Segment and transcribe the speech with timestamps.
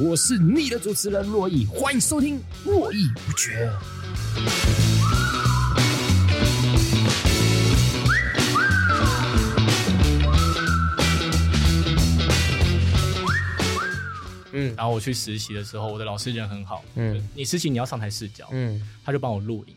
[0.00, 3.68] 我是你的主持人洛毅，欢迎收听《络绎不绝》。
[14.52, 16.84] 嗯，然后我去实习的时候，我的老师人很好。
[16.94, 19.74] 嗯，你实习你要上台试教，嗯，他就帮我录影。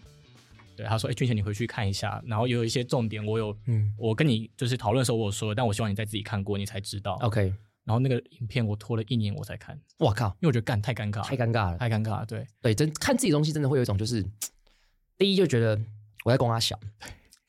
[0.75, 7.17] 对，他说：“哎、欸，俊贤，你回去看一下，然后有一些重点，我有，嗯，我跟你就是讨论的时候我有说，但我希望你再自己看过，你才知道。
[7.22, 7.52] ”OK。
[7.86, 9.80] 然后那个影片我拖了一年我才看。
[9.98, 12.26] 我靠，因为我觉得干太尴尬，太尴尬了，太尴尬了。
[12.26, 14.26] 对对，真看自己东西真的会有一种就是，
[15.18, 15.80] 第一就觉得
[16.26, 16.80] 我在供他小，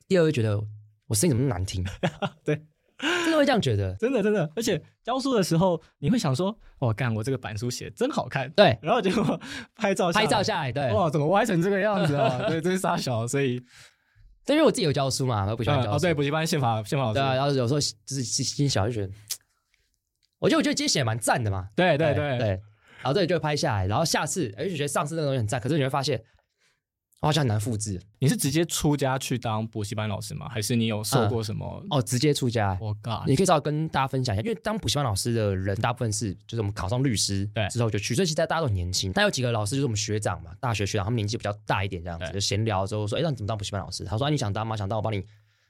[0.09, 0.61] 第二就觉得
[1.07, 1.85] 我声音怎么那么难听。
[2.45, 2.67] 对。
[3.05, 9.41] 真的会这样觉得，真的真的，而且教书的时候，你会想说，我干，我这个板书写的真好看，对，然后结果
[9.75, 12.47] 拍照拍照下来，对，哇，怎么歪成这个样子啊？
[12.49, 13.55] 对，真是傻小，所以，
[14.47, 19.13] 因为我自己有教书嘛，我不喜欢教书，哦，对，补习班宪法宪法老师，对啊，然后有时候就是心小就觉得，
[20.43, 26.23] 我觉得我觉得今天写蛮赞的嘛，对对对对，然后这里就会拍下来，然后下次哎就觉得上次那个东西很赞，可是你会发现。
[27.25, 28.01] 好像很难复制。
[28.19, 30.48] 你是直接出家去当补习班老师吗？
[30.48, 31.79] 还是你有受过什么？
[31.85, 32.77] 嗯、哦，直接出家。
[32.81, 33.23] 我靠！
[33.29, 39.13] 你可以稍微跟大家分享一下，因为当补习班老师的人，大部分是就是我们考上律师对之后就去，所以其实大家都很年轻。
[39.13, 44.77] 但有几个老师就是我们学长嘛，大学学长，他们年纪比较大一点，这样子就闲聊之后说：“哎，那你怎么当补习班老师？”他说：“哎，你想当吗？
[44.77, 45.24] 想当，我帮你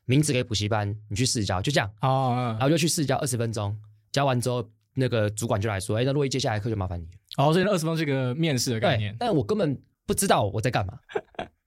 [0.06, 3.77] 名字给补习班，你去试教，就这样。”哦，然后就去试教二十分钟，
[4.12, 4.65] 教完之后，
[4.95, 7.09] 那个主管就来说：“哎，那洛伊接下来课就麻烦你。”
[7.39, 10.99] 哦，所以那二十分钟是一个面试的概念，但我根本不知道我在干嘛。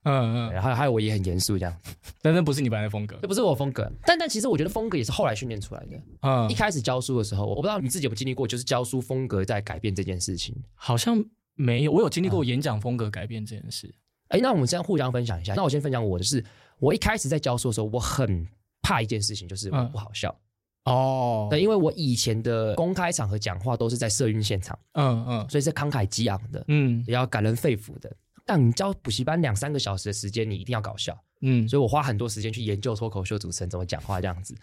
[0.08, 1.76] 嗯嗯，然后还有我也很严肃这样，
[2.22, 3.90] 但那不是你本来的风格，这不是我风格。
[4.04, 6.00] 但但其实我觉得风格也是后来训练出来的。
[6.22, 10.54] 嗯，一开始教书的时候，我不知道你自己有没有经历过，就是教书风格在改变这件事情。
[10.76, 11.24] 好像
[11.54, 13.92] 没有，我有经历过演讲风格改变这件事。
[14.28, 15.54] 哎、嗯，那我们现在互相分享一下。
[15.54, 16.44] 那我先分享我的是，
[16.78, 18.46] 我一开始在教书的时候，我很
[18.82, 20.30] 怕一件事情，就是我不好笑。
[20.30, 20.45] 嗯、
[20.86, 28.10] 哦，对，因为我以前的公开场合讲话都是在社运现场，嗯嗯，所以是慷慨激昂的，嗯，也要感人肺腑的。
[28.44, 34.54] 但你教补习班两三个小时的时间，你一定要搞笑，嗯，所以我花很多时间去研究脱口秀主持人怎么讲话这样子，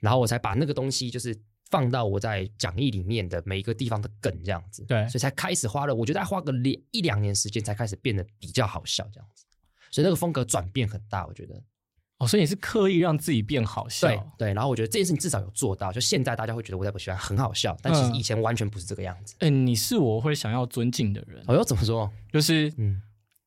[0.00, 1.32] 然后我才把那个东西就是
[1.70, 9.44] 放到我在讲义里面的每一个地方的梗这样子，对，所以才开始花了，我觉得花个两一两年时间才开始变得比较好笑这样子，
[9.92, 11.62] 所以那个风格转变很大，我觉得。
[12.18, 19.34] 哦，所以你是刻意让自己变好笑，对对，然后我觉得这件事情至少有做到，就现在大家会觉得我在补习班很好笑，但其实以前完全不是这个样子。
[19.38, 22.10] 哎、嗯，你是我会想要尊敬的人，哦要，怎么说？
[22.32, 23.00] 就是嗯。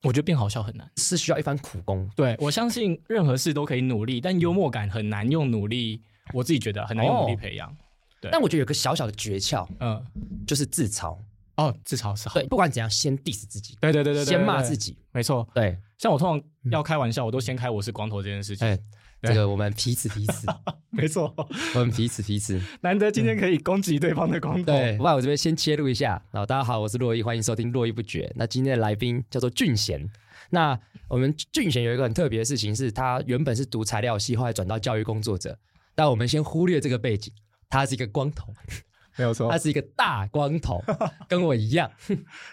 [0.04, 2.10] 我觉得变好笑很难，是需要一番苦功。
[2.16, 6.02] 对，我相信任何事都可以努力，但幽默感很难用努力。
[6.34, 7.70] 我自己觉得很难用努力培养。
[7.70, 7.78] 哦、
[8.20, 10.04] 对，但我觉得有个小小的诀窍，嗯，
[10.48, 11.16] 就是自嘲。
[11.58, 12.34] 哦，自嘲是好。
[12.34, 13.78] 对，不管怎样，先 diss 自己。
[13.80, 14.98] 对对对对，先骂自己。
[15.12, 15.48] 没错。
[15.54, 18.68] 对，像我通常要开玩笑，我都先开我是光头这件事情。
[18.68, 18.80] 嗯
[19.22, 20.48] 这个我们彼此彼此，
[20.90, 21.32] 没错，
[21.76, 22.60] 我们彼此彼此。
[22.82, 24.64] 难得今天可以攻击对方的光头。
[24.64, 26.20] 对，不然我这边先切入一下。
[26.32, 28.34] 然后大家好，我是洛伊，欢迎收听络绎不绝。
[28.36, 30.10] 那今天的来宾叫做俊贤。
[30.50, 30.76] 那
[31.08, 35.56] 我们俊贤有一个很特别的事情，是他原本是读材料系，后来转到教育工作者。
[35.94, 37.32] 但我们先忽略这个背景，
[37.70, 38.52] 他是一个光头。
[39.18, 40.82] 没有错，他是一个大光头，
[41.28, 41.90] 跟我一样。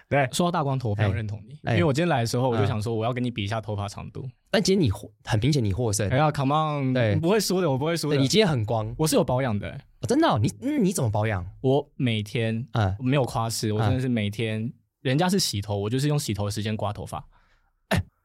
[0.08, 4.28] 对，说到大光头，我非常认同你，因为我今天来的时候，我就想说，我要跟你比一下头发长度。
[4.50, 4.92] 但今天你
[5.24, 6.08] 很明显你获胜。
[6.08, 8.16] 哎呀，Come on，对，不会输的，我不会输的。
[8.16, 9.78] 你今天很光，我是有保养的，
[10.08, 10.38] 真的。
[10.38, 11.46] 你你怎么保养？
[11.60, 14.72] 我每天，嗯，没有夸饰，我真的是每天。
[15.02, 17.24] 人家是洗头，我就是用洗头的时间刮头发。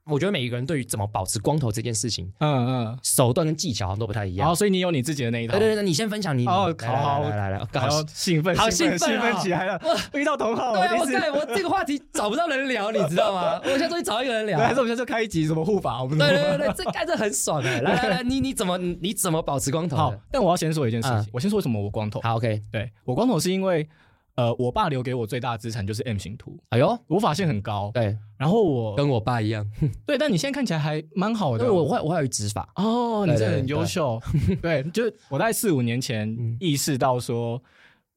[0.05, 4.47] 我觉得每一个人对于怎么保持光头这件事情，嗯嗯，手段跟技巧好像都不太一样。
[4.47, 5.57] 好，所以你有你自己的那一套。
[5.57, 6.45] 对对对，你先分享你。
[6.45, 9.81] 哦，好好来来来，好兴奋，好兴奋，兴奋起来了。
[10.13, 13.61] 遇到同好，对，我在我这个话题找不到人聊， 你知道吗？
[13.63, 14.59] 我现在终于找一个人聊。
[14.59, 16.03] 还是我们现在就开一集什么护法？
[16.03, 17.79] 我们对对对，这干这很爽哎！
[17.79, 19.95] 来来来，你你怎么你怎么保持光头？
[19.95, 21.29] 好，但我要先说一件事情。
[21.31, 22.19] 我先说为什么我光头。
[22.21, 23.87] 好，OK，对我光头是因为
[24.35, 26.57] 呃，我爸留给我最大的资产就是 M 型图。
[26.69, 28.17] 哎呦，我发线很高，对。
[28.37, 29.69] 然后我跟我爸一样，
[30.07, 30.17] 对。
[30.17, 31.63] 但你现在看起来还蛮好的。
[31.65, 32.67] 对，我会我还有直发。
[32.75, 34.19] 哦，你真的很优秀。
[34.61, 37.61] 对，就我在四五年前意识到说，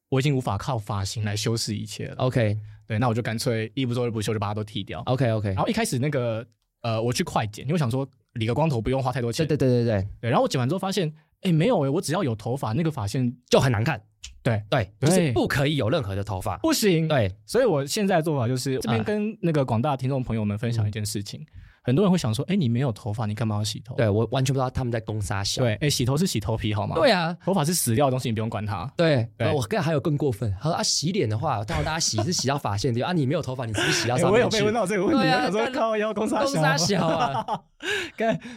[0.09, 2.15] 我已经无法靠发型来修饰一切了。
[2.17, 5.01] OK，对，那我就干脆一不做二不休，就把它都剃掉。
[5.05, 5.49] OK OK。
[5.49, 6.45] 然后一开始那个
[6.81, 9.47] 呃，我去快剪，因为我想说理个光头不用花太多钱。
[9.47, 10.07] 对对对对对。
[10.21, 11.13] 对，然后我剪完之后发现。
[11.41, 14.01] 哎，没有哎，我只要有头发，那个发线就很难看。
[14.47, 17.07] 对对，就是不可以有任何的头发，不行。
[17.07, 21.45] 对，所以我现在的做法就是这边跟那个广大听众朋友们分享一件事情。
[21.83, 23.95] 很多人会想说，哎，你没有头发，你干嘛要洗头？
[23.95, 25.61] 对，我完全不知道他们在攻杀小。
[25.61, 26.97] 对，哎，洗头是洗头皮好吗？
[26.97, 28.85] 对啊，头发是死掉的东西，你不用管它。
[28.97, 34.43] 对，我跟还有更过分，他说啊，洗脸的话，当然大家洗是洗到发线的啊，你没有头发，你是不是洗到上面去？
[34.43, 36.51] 我有被问到这个问题，我想说靠，要攻杀小。
[36.51, 37.61] 攻杀小啊，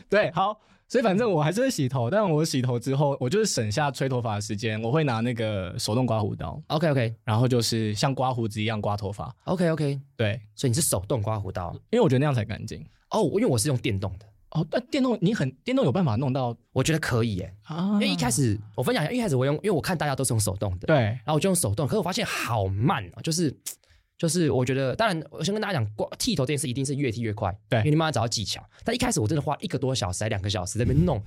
[0.09, 0.61] 对，好。
[0.91, 6.61] 所以反正我还是会洗头，但我洗头之后，我就是省下吹头发的时间，我会拿那个手动刮胡刀。
[6.67, 9.33] OK OK，然后就是像刮胡子一样刮头发。
[9.45, 12.85] OK OK，对，所以你是手动刮胡刀，因为我觉得那样才干净。
[13.11, 14.27] 哦，因为我是用电动的。
[14.51, 16.57] 哦，但电动你很电动有办法弄到？
[16.73, 17.55] 我觉得可以耶。
[17.63, 23.57] 啊，因为一开始我分享一下，一开始我用，因为我看大家都是用手动的，对，然后我就用手动，可是我发现好慢啊，就是。
[24.21, 28.63] 就是我觉得，当然，我先跟大家讲，刮剃头这件事一定是越剃越快，对，因为你慢慢找到技巧。
[28.85, 31.25] 但一开始我真的花一个多小时，还两个小时在那边弄，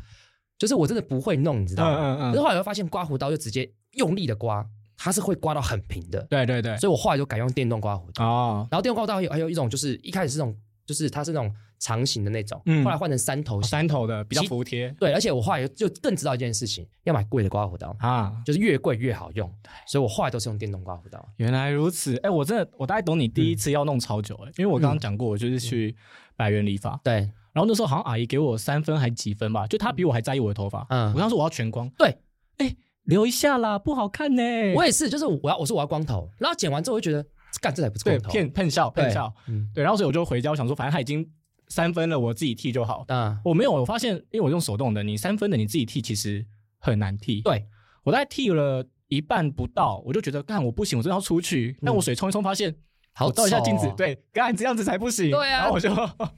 [0.59, 1.97] 就是我真的不会弄，你知道吗？
[1.97, 2.31] 嗯嗯嗯。
[2.31, 4.63] 可是后来我发现，刮胡刀就直接用力的刮，
[4.95, 6.21] 它是会刮到很平的。
[6.29, 6.77] 对对对。
[6.77, 8.23] 所以我后来就改用电动刮胡刀。
[8.23, 8.67] 哦。
[8.69, 10.55] 然后电动刮胡刀还有还有一种，就是一开始是那种，
[10.85, 11.53] 就是它是那种。
[11.79, 14.87] 长形的那种，嗯，后来换成三头，三头的比较服帖。
[14.97, 19.53] 对，而且我后来就更知道一件事情，要买贵的刮胡刀啊，就是越贵越好用。
[19.85, 21.27] 所以我后来都是用电动刮胡刀。
[21.35, 25.93] 原来如此，哎，我真的我大概懂你第一次要弄超久，哎，因为我刚刚讲过，我就是去
[26.37, 27.15] 百元理发，对，
[27.51, 32.17] 然后那时候好像阿姨给我三分还几分吧，就她比我还在意我的头发，嗯，我刚说我要全光，对，
[32.59, 34.41] 哎，留一下啦，不好看呢。
[34.73, 37.27] 我也是，就是我要我说我要光头，然后剪完之后我就觉得
[37.59, 41.27] 干这才不是光头，骗骗笑骗笑，嗯，对，然后所以我就回家，我想说反正他已经。
[41.69, 43.05] 三分了，我自己剃就好。
[43.07, 46.45] 嗯，我没有，我发现，因为我用手动的，你三分的你自己剃其实
[46.77, 47.41] 很难剃。
[47.41, 47.65] 对，
[48.03, 51.75] 我大概剃了一半不到，我就觉得，干我不行，我真的要出去。
[51.81, 52.75] 但我水冲一冲，发现，
[53.13, 55.31] 好，照一下镜子，对，干这样子才不行。
[55.31, 55.89] 对啊，然后我就，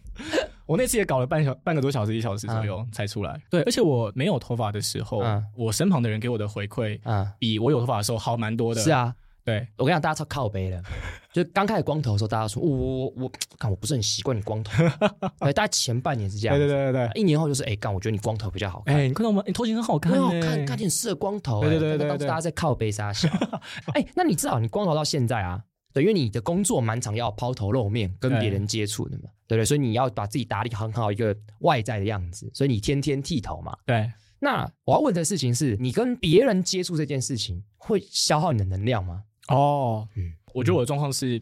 [0.68, 3.42] 我那次也搞了半小半个多小时，一小时左右才出来。
[3.50, 5.22] 对，而且我没有头发的时候，
[5.58, 8.80] 我身旁的人给我的回馈，嗯，比我有头发的时候好蛮多的。
[8.80, 9.14] 是啊。
[9.46, 10.84] 对，我跟你讲，大家超靠背的，
[11.32, 14.72] 就刚开始光头的时候，大家说，我我我，看我不是很习惯你光头。
[15.40, 16.58] 对，大概前半年是这样。
[16.58, 18.96] 对对对对，一年后就是，哎，干我觉得你光头比较好看。
[18.96, 19.44] 哎，你看到吗？
[19.46, 21.62] 你头型很好看，很好看，看起来适合光头。
[21.62, 23.30] 对对对对，当时大家在靠北杀小。
[23.94, 25.64] 哎，那你知道你光头到现在啊？
[25.94, 29.66] 对，因为你的工作蛮常要抛头露面，跟别人接触的嘛，对不对？
[29.66, 33.78] 所以你要把自己打理很好一个外在的样子，所以你天天剃头嘛。
[33.86, 34.12] 对。
[34.40, 39.24] 那我要问的事情是，你跟别人接触这件事情会消耗你的能量吗？
[39.50, 41.42] 哦，嗯，我觉得我的状况是，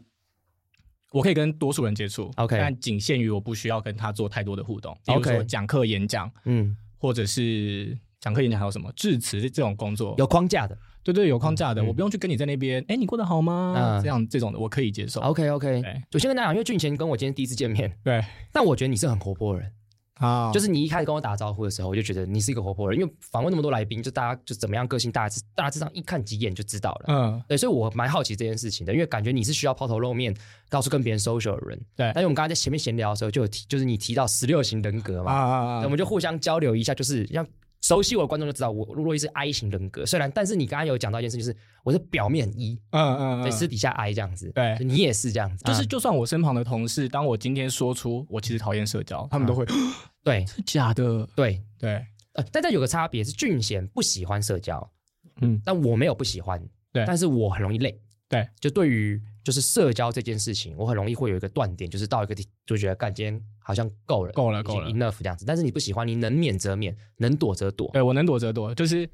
[1.12, 14.00] 我可以跟多数人接触，OK，但仅限于我不需要跟他做太多的互动，比如说讲课演讲，嗯，或者是讲课演讲还有什么致辞这种工作，有框架的，对对，有框架的，我不用去跟你在那边，哎，你过得好吗？
[14.02, 15.82] 这样这种的我可以接受，OK OK。
[16.12, 18.22] 我先跟大家讲，因为俊贤跟我今天第一次见面，对，
[18.52, 19.72] 但我觉得你是很活泼的人。
[20.14, 27.04] 啊，就是你一开始跟我打招呼的时候，我就觉得你是一个活泼人，因为访问那么多来宾，就大家就怎么样个性，大致大致上一看几眼就知道了。
[27.08, 30.34] 嗯，对，所以我蛮好奇这件事情的，因为感觉你是需要抛头露面，
[30.68, 31.80] 到处跟别人 social 的人。
[31.96, 37.44] 对，但是我们刚才在前面闲聊的时候，就有提，就是你提到十六型人格嘛，啊啊啊，我们就互相交流一下，就是像
[37.84, 44.50] 熟悉我的观众就知道，我洛伊是 I 型人格，虽然但是你刚刚有讲到一件事，就是我是表面 E，嗯嗯，对，私底下 I 这样子。
[44.52, 49.66] 对，你也是这样子，就是就算我身旁的同事，当我今天说出我其实讨厌社交，他们都会。
[50.22, 51.28] 对， 是假的。
[51.36, 51.62] 对。
[51.78, 54.90] 对，呃，但这有个差别是，俊贤不喜欢社交，
[55.42, 56.58] 嗯，但我没有不喜欢，
[56.90, 65.44] 对，但是我很容易累，对，就对于就是社交这件事情，我很容易会有一个断点，就是到一个地就觉得，干今天好像够了，够了，够了，enough 这样子。
[65.44, 67.90] 但是你不喜欢，你能免则免，能躲则躲。
[67.92, 69.08] 对，我能躲则躲，就是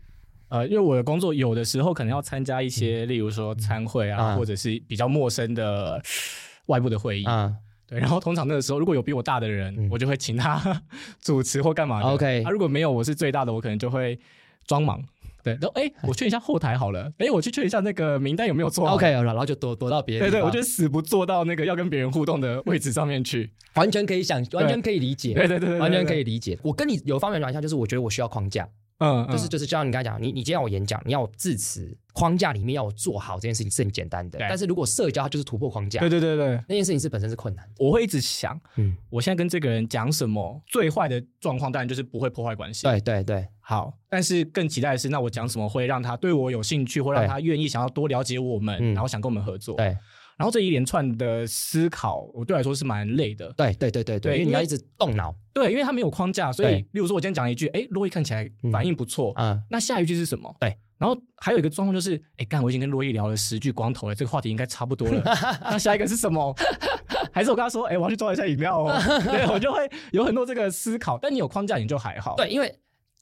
[0.49, 6.01] 呃，因为我的工作有的时候可能要参加一些，例如说餐会啊，或者是比较陌生的
[6.67, 7.55] 外部的会议啊。
[7.87, 10.81] 对，然后通常那个时候，如果有比我大的人，嗯、我就会请他
[11.21, 12.09] 主持或干嘛的。
[12.09, 14.17] OK，啊，如果没有我是最大的，我可能就会
[14.65, 15.03] 装忙。
[15.43, 17.11] 对，然后哎，我劝一下后台好了。
[17.19, 18.95] 哎，我去劝一下那个名单有没有做好。
[18.95, 20.31] OK，然后就躲躲到别人。
[20.31, 23.51] 对对，我就死不坐到那个要跟别人互动的位置上面去。
[23.75, 25.35] 完全可以想，完全可以理解。
[25.35, 26.59] 对对对，完全可以理解。
[26.63, 28.69] 我跟你有方面蛮像，就是我觉得我需要框架。
[28.99, 34.39] 嗯，就是就是，就像你刚才讲，你你今天要我演讲，你要我致辞，框架里面要我做好这件事情是很简单的。
[34.41, 36.01] 但是如果社交，它就是突破框架。
[36.01, 37.73] 对对对对，那件事情是本身是困难的。
[37.79, 40.61] 我会一直想，嗯，我现在跟这个人讲什么？
[40.67, 42.83] 最坏的状况当然就是不会破坏关系。
[42.83, 49.77] 对对对，好，但是更期待的是，那我讲什么会让他对我有兴趣，或让他愿意想要多了解我们，然后想跟我们合作。
[49.77, 49.97] 对。
[50.37, 53.53] 然后这一连串的思考，我对我来说是蛮累的。
[53.57, 55.33] 对对对对对，因为你要一直动脑。
[55.53, 60.53] 对，因为他没有框架，所以，例如说，我今天讲一句，哎，珞亦看起来反应不错，嗯，那下一句是什么？
[60.59, 60.77] 对。
[60.99, 65.23] 然后还有一个状况就是，哎，干，我已经跟珞亦聊了十句光头了，这个话题应该差不多了。
[65.71, 66.53] 那下一个是什么？
[67.33, 68.99] 还是我跟他说，哎，我要去装一下饮料哦。
[69.25, 71.19] 对，我就会有很多这个思考。
[71.21, 72.35] 但你有框架，你就还好。
[72.37, 72.75] 对，因为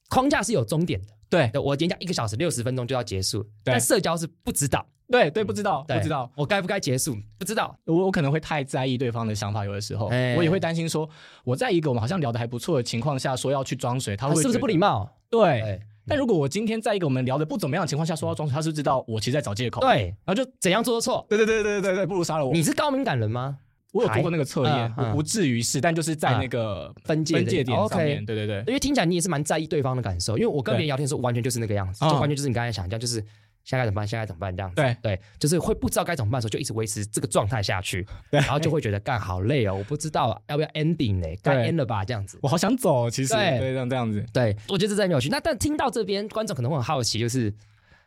[0.08, 1.08] 框架是有终点的。
[1.30, 4.84] 对，我演讲一个小时六十分钟就要结束，但社交是不知道。
[5.10, 7.74] 对对，不知道，不知道我该不该结束，不知道。
[7.84, 11.08] 我我可能会太在意对方的想法，有的时候我也会担心说，
[11.44, 15.10] 我在一个我们好像聊得还不错的情况下说要去装水，他会是不是不礼貌？
[15.30, 15.80] 对。
[16.06, 19.82] 但如果我今天在一个我们聊得不怎么样的情况下说要装水，他是知道我其实在找借口。
[19.82, 21.26] 对，然后就怎样做都错。
[21.28, 22.52] 对对对对对对，不如杀了我。
[22.52, 23.58] 你是高敏感人吗？
[23.92, 28.24] 我有做过那个测验，我不至于是，但就是在那个分界点上面。
[28.24, 33.24] 对对对，因为听起来你也是蛮在意对方的感受，因为我跟别人聊天的时候完全就是那个样子，就完全就是你刚才想这样，就是。
[33.64, 34.08] 现在该怎么办？
[34.08, 34.56] 现在该怎么办？
[34.56, 41.26] 这样子，对对，就是会不知道该怎么办的时候，就一直维持这个状态下去，对，然后就会觉得干好累哦，我不知道要不要 ending 呢？
[41.42, 42.02] 该 end 了吧？
[42.02, 45.28] 这样子，我好想走，其实对，这样这样子，对，我觉得这真有趣。
[45.28, 47.52] 那但听到这边，观众可能会很好奇，就是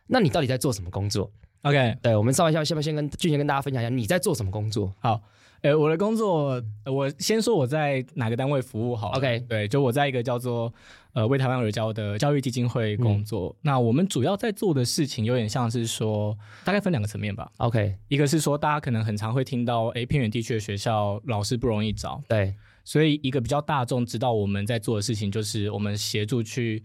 [0.08, 1.30] 那你到底在做什么工作
[1.62, 4.92] ？OK，对，我们稍微先，先不先跟俊贤跟大家分享一下你在做什么工作？
[4.98, 5.22] 好。
[5.62, 9.18] 呃，我的工作，我先说我在哪个单位服务好了。
[9.18, 10.72] OK，对，就我在一个叫做
[11.12, 13.50] 呃为台湾而教的教育基金会工作。
[13.50, 17.48] 嗯、那我们主要在做的事情有点像是说，大概分两个层面吧。
[17.58, 22.20] OK，一个是说大家可能很常会听到，哎，偏远地区的学校老师不容易找。
[22.28, 22.52] 对，
[22.82, 26.82] 所以一个比较大众知道我们在做的事情，就是我们协助去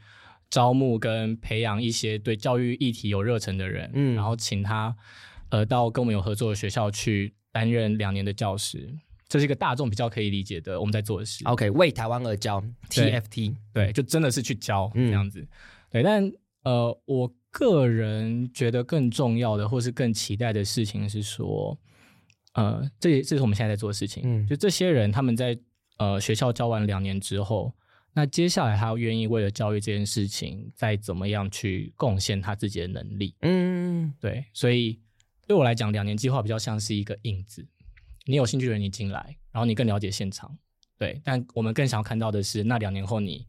[0.51, 4.95] 招募跟培养一些对教育议题有热忱的人，嗯，然后请他
[5.49, 7.33] 呃到跟我们有合作的学校去。
[7.57, 8.87] 担任两年的教师，
[9.27, 11.43] 这是一个大众比较可以理解的我们在做的事。
[11.45, 15.41] OK，为台湾而教 TFT，对，就真的是去教这样子。
[15.41, 15.47] 嗯、
[15.89, 21.75] 对，但呃，我个人觉得更重要的，或是更期待的事情是说，
[22.53, 24.21] 呃，这这是我们现在在做的事情。
[24.23, 25.57] 嗯，就这些人他们在
[25.97, 27.73] 呃学校教完两年之后，
[28.13, 33.33] 那接下来他要愿意为了教育这件事情，再怎么样去贡献他自己的能力。
[33.41, 34.99] 嗯，对，所以。
[35.47, 37.65] 对我来讲，两年计划比较像是一个影子。
[38.25, 40.57] 你有兴趣的人，你进来，然后你更了解现场，
[40.97, 41.21] 对。
[41.23, 43.47] 但我们更想要看到的是，那两年后你，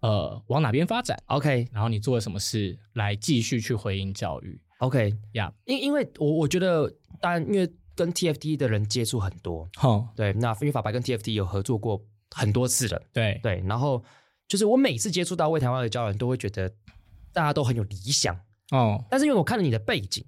[0.00, 1.68] 呃，往哪边发展？OK。
[1.72, 5.72] 然后你做了什么事来继续去回应教育？OK 呀 Yeah。
[5.72, 10.32] 因因为我我觉得，当然，因为跟 TFT 的人接触很多，哦，对。
[10.32, 12.04] 那因为法白跟 TFT 有合作过
[12.34, 13.62] 很多次了，对对。
[13.64, 14.02] 然后
[14.48, 16.68] 就是我每次接触到为台湾的教的人，都会觉得
[17.32, 18.36] 大家都很有理想
[18.72, 19.04] 哦。
[19.08, 20.24] 但是因为我看了你的背景。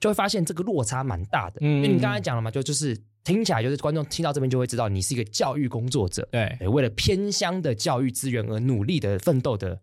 [0.00, 9.78] 就会发现这个落差蛮大的，嗯，因为你刚才讲了嘛，就就是听起来就是观众听到这边就会知道你是一个教育工作者，对，为了偏乡的教育资源而努力的奋斗的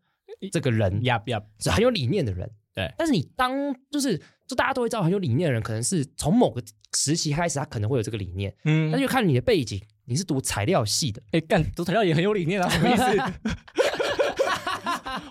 [0.52, 2.92] 这个人，呀呀，是很有理念的人，对。
[2.98, 3.52] 但是你当
[3.92, 6.62] 就是就大家都会知道很有理念的人，可能是从某个
[6.96, 13.04] 时期开始他可能会有这个理念，嗯，但就看你的背景，你是读材料系的，哎，干读材料也很有理念啊，什么意思？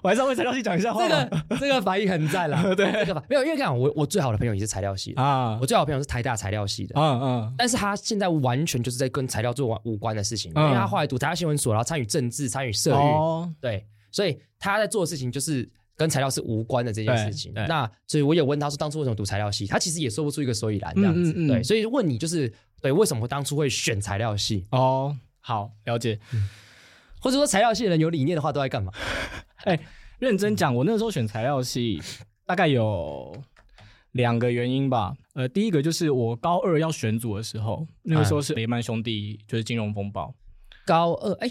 [0.02, 1.06] 我还是要为材料系讲一下话。
[1.06, 2.62] 这个这个反应很赞啦。
[2.74, 7.54] 对，这个没有，因为看我我最好的朋友也是材料系的啊，我最好的朋友是台大材料系的，嗯嗯。
[7.56, 17.52] 但是他现在完全就是在跟材料做完无关的事情，因为他后来读台大新闻所，然后参与政治，参与社运，对，所以他在做的事情就是跟材料是无关的这件事情。
[17.54, 19.66] 那所以我也问他说，当初为什么读材料系？
[19.66, 21.32] 他其实也说不出一个所以然这样子。
[21.46, 24.66] 对，所以问你就是对，为什么当初会选材料系？
[24.70, 26.18] 哦，好，了解。
[27.26, 28.92] 或者说材料系的人有理念的话都在干嘛？
[29.66, 29.76] 哎，
[30.20, 32.00] 认真讲，我那个时候选材料系，
[32.46, 33.36] 大概有
[34.12, 35.12] 两个原因吧。
[35.34, 40.32] 呃，第一个就是我高二要选组的时候，那个时候是雷曼兄弟，就是金融风暴。
[40.84, 41.50] 高二，哎，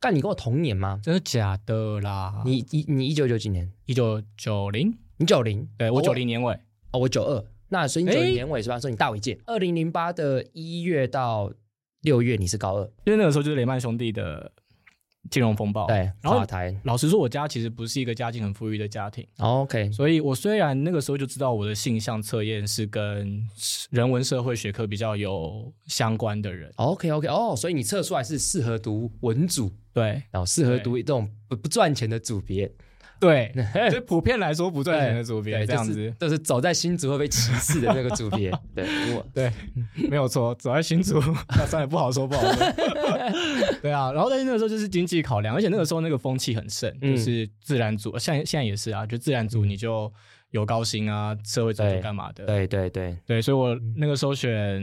[0.00, 0.98] 干你跟我同年吗？
[1.00, 2.42] 真的假的啦？
[2.44, 3.70] 你一你一九九几年？
[3.86, 4.92] 一九九零？
[5.18, 5.68] 你九零？
[5.78, 6.52] 对，我九零年尾。
[6.90, 7.44] 哦，我九二。
[7.68, 8.80] 那所以你九零年尾是吧？
[8.80, 9.38] 所以你大我一届。
[9.46, 11.52] 二零零八的一月到
[12.00, 14.50] 六月你是高二，因为那个时候就是雷曼兄弟的。
[15.30, 19.26] 金融风暴，对，然后台老实说，我家其实不是一个家境很富裕的家庭。
[19.38, 23.42] Oh, OK，所以我虽然那个时候就知道我的性向测验是跟
[23.90, 26.70] 人文社会学科比较有相关的人。
[26.76, 27.48] OK，OK，哦，okay, okay.
[27.48, 32.70] oh, 所以你测出来是适合读文组，对，然后适合读这种不不赚钱的组别。
[33.22, 33.54] 对，
[33.88, 38.50] 就普遍来说不赚钱的组别这样子，就是走在新竹会被歧视的那个组别。
[38.74, 39.52] 对，我对，
[40.10, 41.20] 没有错，走在新竹，
[41.56, 42.72] 那算了，不好说，不好说。
[43.80, 50.12] 对啊，然后在那个时候就是经济考量，而且那个时候那个风气很盛，就是自然组，现在现在也是啊，就自然组你就
[50.50, 52.44] 有高薪啊，社会组干嘛的？
[52.44, 54.82] 对对对对，所以我那个时候选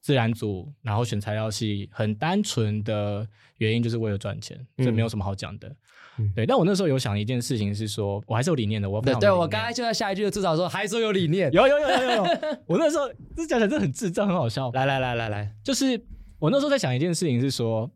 [0.00, 3.28] 自然组，然后选材料系，很单纯的
[3.58, 5.70] 原因就是为了赚钱，这没有什么好讲的。
[6.34, 8.88] 对，但我那时候有想一件事情是说，我还是有理念的。
[8.88, 12.22] 我对，对我刚才就在下一句就至少说还是有理念，有有有有有有。
[12.66, 14.70] 我那时候这讲起来真的很智障，很好笑。
[14.72, 16.00] 来来来来来，就是
[16.38, 17.90] 我那时候在想一件事情是说，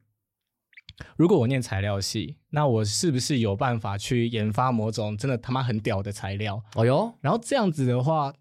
[1.17, 6.63] 如果我念材料系，那我是不是有办法去研发某种真的他妈很屌的材料？
[6.75, 8.33] 哦哟，然后这样子的话。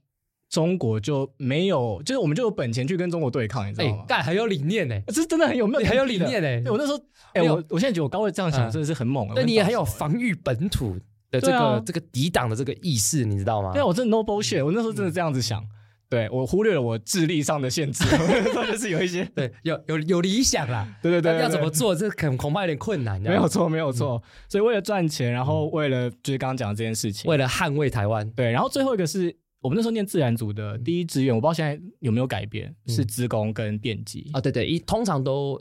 [0.56, 4.06] 中国就没有，就是我们就有本钱去跟中国对抗，你知道吗？
[4.08, 6.64] 干、欸、很有理念呢、欸，这真的很有，没有很有理念呢、欸。
[6.68, 6.98] 我那时候，
[7.34, 9.28] 哎、欸，我我现在觉得我高位这样想真的是很猛。
[9.36, 10.98] 那、嗯、你也很有防御本土
[11.30, 13.74] 的这个、啊、这个抵挡的这个意识，你知道吗？
[13.74, 15.62] 对，我真的 no bullshit，我那时候真的这样子想。
[15.62, 15.68] 嗯、
[16.08, 18.06] 对我忽略了我智力上的限制，
[18.72, 20.88] 就是有一些对有有有理想啦。
[21.02, 23.22] 对对对，对，要怎么做，这可恐怕有点困难。
[23.22, 24.24] 没有错，没有错。
[24.48, 28.30] 所以为了赚钱，然后为了就是刚刚讲的这件事情，为了捍卫台湾。
[28.32, 29.36] 对，然后最后一个是。
[29.66, 34.40] 我们那时候念自然组的第一志愿，我不知道现在有没有改变，是资工跟电机啊。
[34.40, 35.60] 对对，一通常都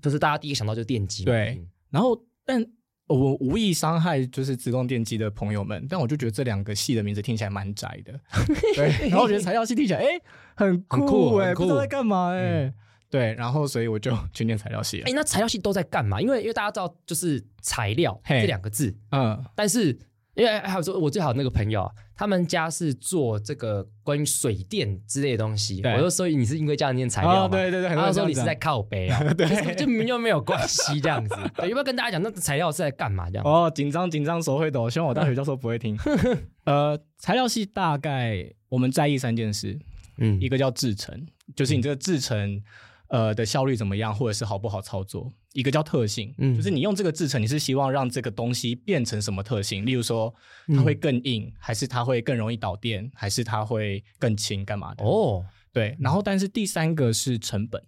[0.00, 1.24] 就是大家第一个想到就是电机。
[1.24, 1.60] 对，
[1.90, 2.64] 然后但
[3.08, 8.12] 我无意伤害就是资工电机的朋友们，但我就觉得这两个系的名字听起来蛮宅的。
[8.76, 10.20] 对，然后我觉得材料系听起来哎
[10.54, 12.72] 很酷哎，不知道在干嘛哎。
[13.10, 15.06] 对，然后所以我就去念材料系了。
[15.08, 16.20] 哎，那材料系都在干嘛？
[16.20, 19.98] 因为因为大家知道就是材料这两个字，嗯，但是。
[20.34, 25.80] 因为还有说，我最好的那个朋友，他们家是做这个关于水电之类的东西。
[25.84, 27.40] 我就说你是因为这样念材料吗？
[27.44, 31.34] 哦、对对对，他说你是在靠北啊， 对，就明明就没有关系这样子。
[31.56, 33.44] 对，要不要跟大家讲那材料是在干嘛这样？
[33.46, 34.90] 哦，紧张紧张，手会抖。
[34.90, 35.96] 希望我大学教授不会听。
[36.66, 39.78] 呃，材料系大概我们在意三件事，
[40.18, 42.62] 嗯，一个叫制程，就是你这个制程。
[43.08, 45.32] 呃的效率怎么样，或者是好不好操作？
[45.52, 49.86] 一个叫特性，嗯，就是你用这个制成，你是希望让这个东西变成什么特性？
[49.86, 50.34] 例如说，
[50.74, 55.04] 它会更硬，还是它会更容易导电，还是它会更轻，干嘛的？
[55.04, 55.96] 哦，对。
[56.00, 57.80] 然后，但是第三个是成本。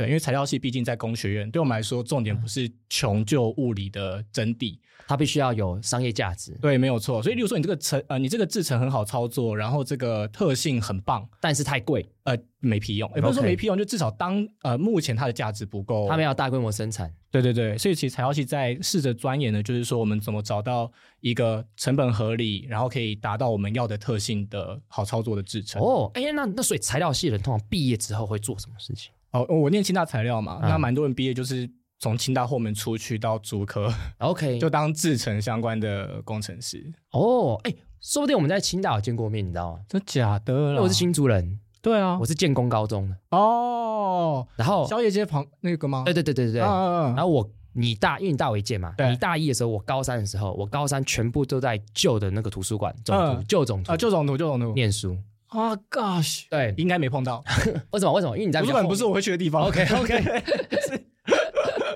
[0.00, 6.56] 对，因为材料系毕竟在工学院，对我们来说，重点不是穷究物理的真谛，它必须要有商业价值。
[6.62, 7.22] 对，没有错。
[7.22, 13.12] 所以，例如说，你这个成呃，你这个制成很好操作，然后这个特性很棒，但是太贵，呃，没屁用。
[13.14, 17.12] 也不是说没屁用，就至少当呃，目前它的价值不够，它没有大规模生产。
[17.30, 20.90] 对对对，所以其实材料系在试着钻研的，就是说我们怎么找到
[21.20, 25.82] 一个成本合理，然后可以达到我们要的特性的好操作的制成。
[25.82, 29.12] 哦，哎，那那所以材料系的人通常毕业之后会做什么事情？
[29.32, 36.92] 哦，我念清大材料嘛，嗯、那蛮多人毕业就是从清大后门出去到竹科， OK， 就当制程相关的工程师。
[37.12, 39.80] 哦，哎、欸，说不定我们在清大有见过面，你知道吗？
[39.88, 40.80] 真假的啦？
[40.82, 43.16] 我是新竹人，对啊，我是建工高中的。
[43.30, 46.02] 哦，然后宵夜街旁那个吗？
[46.04, 46.62] 对对对对对。
[46.62, 47.14] 嗯。
[47.14, 55.16] 然后我你大，因为你大我一届嘛，对你大一的时候，我高三的时候，我高三全部都在旧的那个图书馆总图，旧总图啊，旧总图，旧总图念书。
[55.50, 57.42] 啊、oh,，gosh，对，应该没碰到。
[57.90, 58.12] 为什么？
[58.12, 58.36] 为什么？
[58.36, 59.62] 因为你在图书馆不是我会去的地方。
[59.64, 60.24] OK，OK。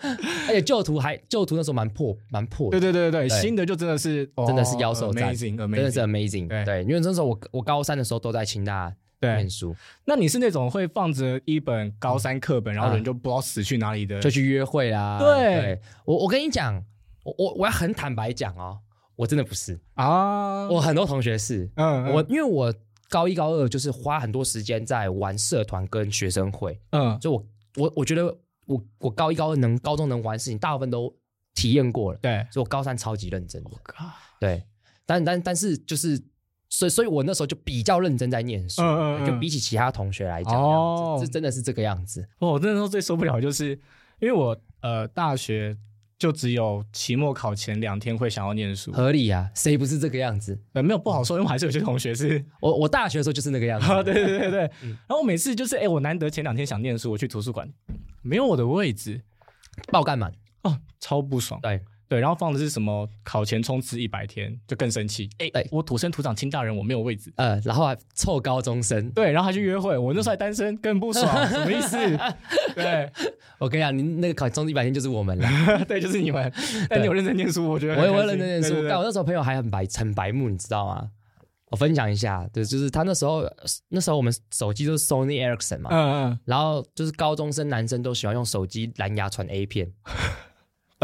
[0.48, 2.78] 而且旧图还旧图那时候蛮破，蛮破的。
[2.78, 6.48] 对对对对对，新的就真的是真的是妖兽战，amazing，真的是 amazing。
[6.48, 9.74] 对，对，因为那时候我我高三的时候都在清大念书。
[10.04, 15.18] 那你是那种会放着一本高三课本，然后人就不知道死去哪里的，就去约会啦？
[15.20, 16.84] 对，对我我跟你讲，
[17.22, 18.78] 我我我要很坦白讲哦，
[19.16, 22.74] 我真的不是啊，我很多同学是，嗯，我因为我。
[23.14, 27.46] 高一高二就是花很多时间在玩社团跟学生会，嗯，就我
[27.76, 28.24] 我我觉得
[28.66, 31.14] 我我高一高二能高中能玩的事情，大部分都
[31.54, 34.64] 体验过了，对，所以我高三超级认真的，oh、对，
[35.06, 36.20] 但但但是就是，
[36.68, 42.28] 所以所以我那时候就比较认真在念书，嗯嗯，就比起其他同学来讲，哦，这真的是这个样子。
[42.40, 43.78] 哦，我那时候最受不了就是
[44.18, 45.76] 因为我呃大学。
[46.24, 50.58] 就只有期末考前两天会想要念书，合理啊，谁不是这个样子？
[50.72, 53.86] 呃，没有不好说，因为我还是有些同学是，我我大学的时候就是那个样子。
[54.02, 57.70] 对对对对， 嗯、然后我每次就是，哎，我难得前两天想念书，我去图书馆，
[58.22, 59.20] 没有我的位置，
[59.92, 60.32] 爆干满
[60.62, 61.60] 哦，超不爽。
[61.60, 61.82] 对。
[62.14, 63.08] 对，然后放的是什么？
[63.24, 65.28] 考前冲刺一百天，就更生气。
[65.38, 67.32] 哎，我土生土长清大人，我没有位置。
[67.36, 69.98] 呃，然后还凑高中生，对，然后还去约会。
[69.98, 71.96] 我那时候还单身，更不爽，什么意思？
[72.76, 73.10] 对，
[73.58, 75.48] 我跟你讲，你那个考前冲刺一百天就是我们了，
[75.88, 76.52] 对，就是你们。
[76.88, 78.86] 但你有认真念书，我觉得我也会认真念书。
[78.88, 81.10] 但我那时候朋友还很白，很白目，你知道吗？
[81.70, 83.42] 我分享一下，对，就是他那时候，
[83.88, 89.90] 那时候我们手机都是 Sony Ericsson 嘛，嗯嗯，然后就是高中生男生都喜欢用手机蓝牙传 A 片。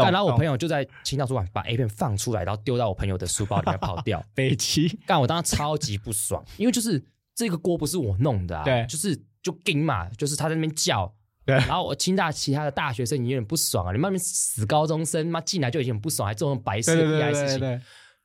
[0.03, 4.23] 干，然后我朋友就在清大图书馆把 A 片放出来，然后丢到我朋友的书包里面跑掉。
[4.35, 7.03] 北七干，我当时超级不爽，因为就是
[7.35, 11.13] 这个锅不是我弄的啊，对，就是就惊嘛，就是他在那边叫，
[11.45, 17.81] 对，然后我清大其他的大学生也有点不爽啊，你们那边死高中生妈进来就已经很不爽，还做那种白色的 AI 事情，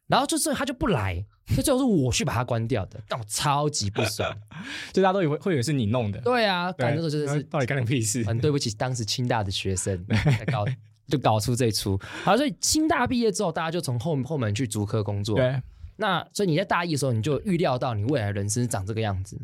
[0.09, 4.33] 然后就是他就不来，所以最后是我去把他关掉的，但我超级不爽，
[4.93, 10.65] 就大家都以为会以为是你弄的，对啊，干那时候就是到底干你屁事，很对不起当时清大的学生， 太高。
[11.09, 11.99] 就搞出这出。
[12.25, 15.37] 好，所以清大毕业之后，大家就从后后门去逐科工作。
[15.37, 15.61] 对，
[15.97, 19.40] 那所以你在大一的时候，你就预料到你未来人生长这个样子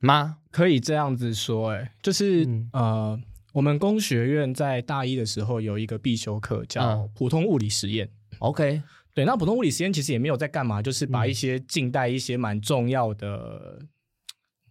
[0.00, 0.38] 吗？
[0.50, 3.20] 可以这样子说，哎，就是、嗯、呃，
[3.52, 8.08] 我们工学院在大一的时候有一个必修课叫普通物理实验。
[8.38, 8.82] OK，
[9.14, 13.80] 对，那普通物理实验其实也没有在干嘛，就是把一些近代一些蛮重要的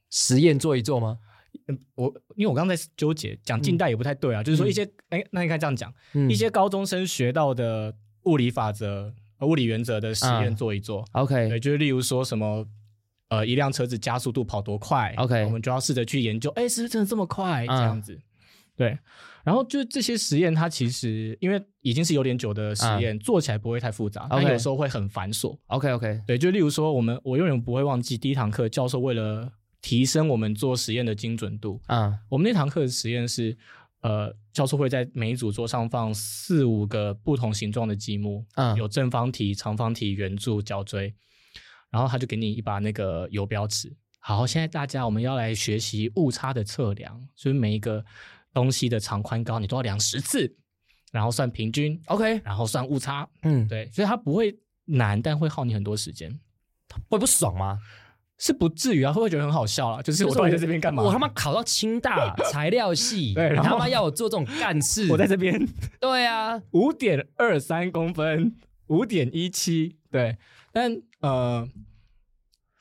[0.10, 1.17] 实验做一做吗？
[1.95, 11.01] 我因为我刚才在纠结，讲近代也不太对啊，嗯、就是说一些，哎、嗯，那应该这样讲，嗯、一些高中生学到的物理法则、物理原则的实验做一做。
[11.13, 12.65] 嗯、OK，对，就是例如说什么，
[13.30, 17.65] 呃，一辆车子加速度跑多快？OK，我们就要试着去研究，哎，是不是真的这么快？
[17.67, 18.21] 这样子，嗯、
[18.75, 18.97] 对。
[19.43, 25.58] 然后就这些实验，它其实因为已经是有点久的实验，嗯、做起来不会太复杂，但有时候会很繁琐。
[25.67, 29.49] OK，OK，对，就例如说，我们我永远不会忘记第一堂课，教授为了
[29.88, 33.58] 提升我们做实验的精准度，啊、嗯，我们那堂课的实验是，
[34.02, 41.15] 呃，教授会在每一组桌上放四五个不同形状的积木，嗯，有正方体、长方体、圆柱、角锥，
[41.89, 43.95] 然后他就给你一把那个游标尺。
[44.19, 48.04] 好，现在大家我们要来学习误差的测量，所以每一个。
[48.54, 50.52] 东西的长宽高你都要量十次，
[51.12, 56.39] 然后算平均，OK，然后算误差，嗯，对，所以它不会难，但会耗你很多时间，
[57.08, 57.80] 会不爽吗？
[58.38, 60.02] 是不至于啊，会不会觉得很好笑啊？
[60.02, 61.04] 就是我到底在这边干嘛？
[61.04, 65.60] 我他妈考到清大 材料系， 对，然后他妈要我做这种干事，我在这边，
[66.00, 68.56] 对啊，五点二三公分，
[68.88, 70.38] 五点一七，对，
[70.71, 71.67] 但呃，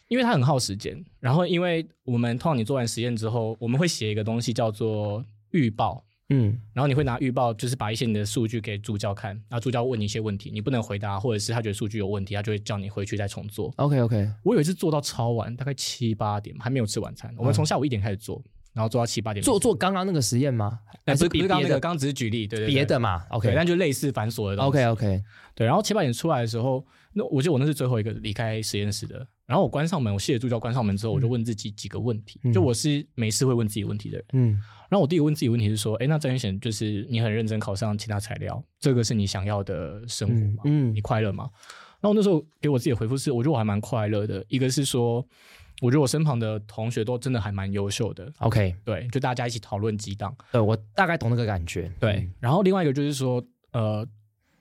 [0.09, 5.25] 因为它很耗时间，然后因为我们通常你做完实验之后，我们会写一个东西叫做。
[5.53, 13.73] 预报，嗯，然后你会拿预报，就是把一些你的数据给助教看，然后助教问你一些问题，你不能回答，或者是他觉得数据有问题，他就会叫你回去再重做。
[13.77, 17.33] OK OK，我有一次做到超晚，大概七八点，还没有吃晚餐。
[17.39, 19.41] 我们从下午一点开始做，然后做到七八点。
[19.43, 20.81] 做做刚刚那个实验吗？
[21.07, 21.79] 还是不是刚刚那个？
[21.79, 23.25] 刚刚只是举例，对对，别的嘛。
[23.31, 24.69] OK，但就类似繁琐的东西。
[24.69, 25.23] OK OK，
[25.55, 25.65] 对。
[25.65, 29.25] 然后七八点出来的时候，那我记得我那是最后一个离开实验室的。
[29.47, 32.41] 然后我关上门，我谢谢助教关上门之后，我就问自己几个问题。
[32.53, 34.27] 就我是没事会问自己问题的人。
[34.33, 34.53] 嗯。
[34.53, 40.62] 然后我第一个问自己问题是说，哎，那张元显就是你很认真考上其他材料，这个是你想要的生活吗？
[40.64, 41.51] 嗯，你快乐吗？
[42.01, 44.44] 然后那时候给我自己的回复是，我觉得我还蛮快乐的。
[44.49, 45.27] 一个是说，
[45.81, 48.31] 我觉得我身旁的同学都真的还蛮优秀的。
[48.38, 50.35] OK，对，就大家一起讨论激荡。
[50.53, 51.90] 对，我大概懂那个感觉。
[51.99, 54.07] 对，然后另外一个就是说，呃，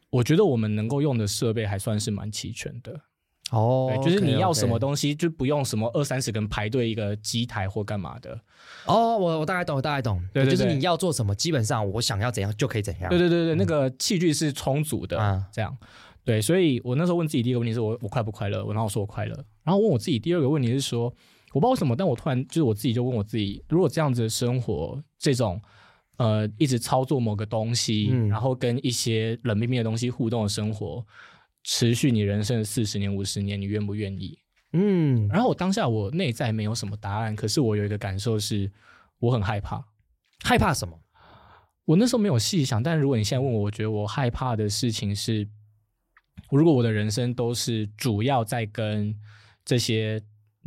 [0.09, 2.99] 我觉得我们能够用的设备还算是蛮齐全的。
[3.51, 8.39] 哦，对，就是你要什么东西，就不用什么二三十个人排队一个机台或干嘛的。
[8.87, 10.21] 哦，我我大概懂，我大概懂。
[10.33, 13.09] 对，就是你要做什么，基本上我想要怎样就可以怎样。
[13.09, 15.77] 对对对对，那个器具是充足的，这样。
[16.23, 18.65] 对，所以我那时候问自己第一个问题是我我快不快乐？
[18.65, 19.45] 我然后我说我快乐。
[19.63, 21.03] 然后问我自己第二个问题是说，
[21.53, 25.61] 我不知道为什么，但我突然就是我自己就问我自己，如果这样子的生活，这种
[26.17, 31.05] 呃一直操作某个东西，然后跟一些冷冰冰的东西互动的生活。
[31.65, 34.39] 持续你人生的四十年、五十年，你愿不愿意？
[34.71, 38.71] 嗯，然后我当下我内在没有什么答案，可是我有一个感受是，
[39.19, 39.83] 我很害怕。
[40.43, 40.97] 害怕什么？
[41.83, 45.45] 我那时候没有细想，但如果你现在问我，我觉得我害怕的事情是，
[46.51, 49.13] 如果我的人生都是主要在跟
[49.65, 50.21] 这些。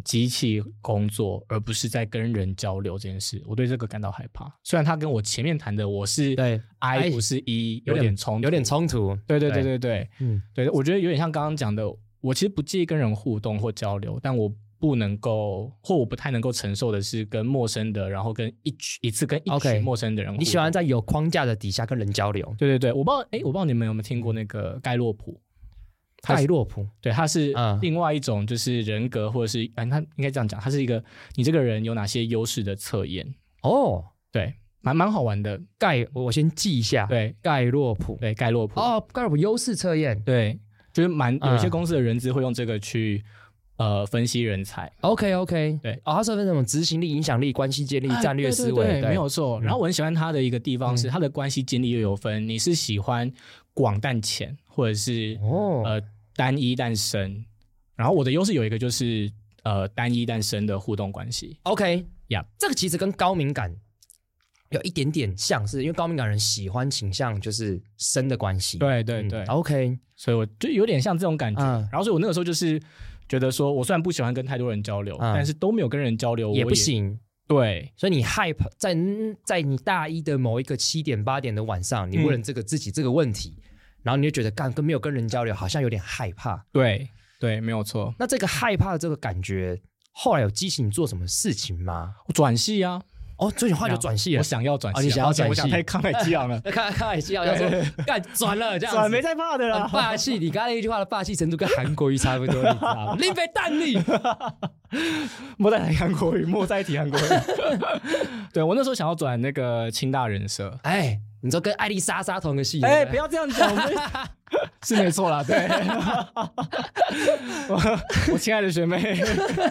[0.04, 4.50] 机器工作，而不是在跟人交流这件事，我对这个感到害怕。
[4.62, 9.16] 虽然他跟我前面谈的我是对 I 不是 E 有点冲有点冲突。
[9.26, 11.84] 对对对对对，嗯，对，我觉得有点像刚刚讲的，
[12.20, 20.32] 我其实不介意跟人互动或交流，但我不能够或我不太能够承受的是跟陌生的，然后跟一群一次跟一群陌生的人。
[20.38, 22.54] 你喜欢在有框架的底下跟人交流？
[22.56, 25.40] 对对对，我不知道，哎，我不知道你们有没有听过那个盖洛普。
[26.20, 31.02] 盖洛普，对，他是另外一种，就是人格，或者是，嗯，他应该这样讲，他是一个
[31.36, 33.34] 你这个人有哪些优势的测验？
[33.62, 35.60] 哦，对，蛮蛮好玩的。
[35.78, 40.58] 盖，我先记一下，对，盖洛普，对，盖洛普，哦，盖洛普优势测验，对，
[40.92, 43.22] 就是蛮有一些公司的人资会用这个去
[43.76, 44.90] 呃分析人才。
[45.02, 49.60] OK OK，对，哦，他是分那种执行力、影响力、关系建立、战略思维，对，没有错。
[49.60, 53.30] 然后我很喜欢他的一个地方是他的关系建立又有分，你是喜欢
[53.78, 56.02] 广但浅，或者是哦呃。
[56.38, 57.44] 单一但深，
[57.96, 59.28] 然后我的优势有一个就是
[59.64, 61.58] 呃单一但深的互动关系。
[61.64, 63.74] OK 呀 Yeah，这个其实跟高敏感
[64.70, 68.78] 有一点点像是，因为高敏感人喜欢倾向就是深的关系。
[68.78, 71.60] 对对对、嗯、，OK，所以我就有点像这种感觉。
[71.60, 72.80] 嗯、然后所以我那个时候就是
[73.28, 77.18] 觉得说，我虽然不喜欢跟太多人交流，嗯、但是都没有跟人交流也，也不行。
[77.48, 78.96] 对，所以你害怕在
[79.42, 83.56] 在你大一的某一个七点八点的晚上，你问了这个自己这个问题。
[83.58, 83.64] 嗯
[84.00, 86.64] 然后你就觉得干跟没有跟人交流，好像有点害怕。
[86.72, 88.14] 对对，没有错。
[88.16, 89.78] 那这个害怕的这个感觉，
[90.12, 92.14] 后来有激起你做什么事情吗？
[92.26, 93.02] 我转系啊。
[93.38, 94.40] 哦，所以你后来就转系了。
[94.40, 96.60] 我想要转系，你想要转系，我想太慷慨激昂了。
[96.62, 97.70] 慷慷慨激昂， 要说
[98.04, 99.88] 干转了这样子，转没在怕的了。
[99.92, 103.16] 霸气，你刚才那句话的霸气程度跟韩国瑜差不多，你知道吗？
[103.18, 103.98] 林北蛋力，
[105.56, 107.22] 莫再提韩国瑜，莫再提韩国瑜。
[108.52, 111.20] 对，我那时候想要转那个清大人设，哎。
[111.40, 112.82] 你知道跟艾丽莎莎同个系？
[112.84, 113.70] 哎，不要这样讲，
[114.82, 115.42] 是没错啦。
[115.42, 115.56] 对，
[117.68, 117.98] 我
[118.32, 119.20] 我亲爱的学妹，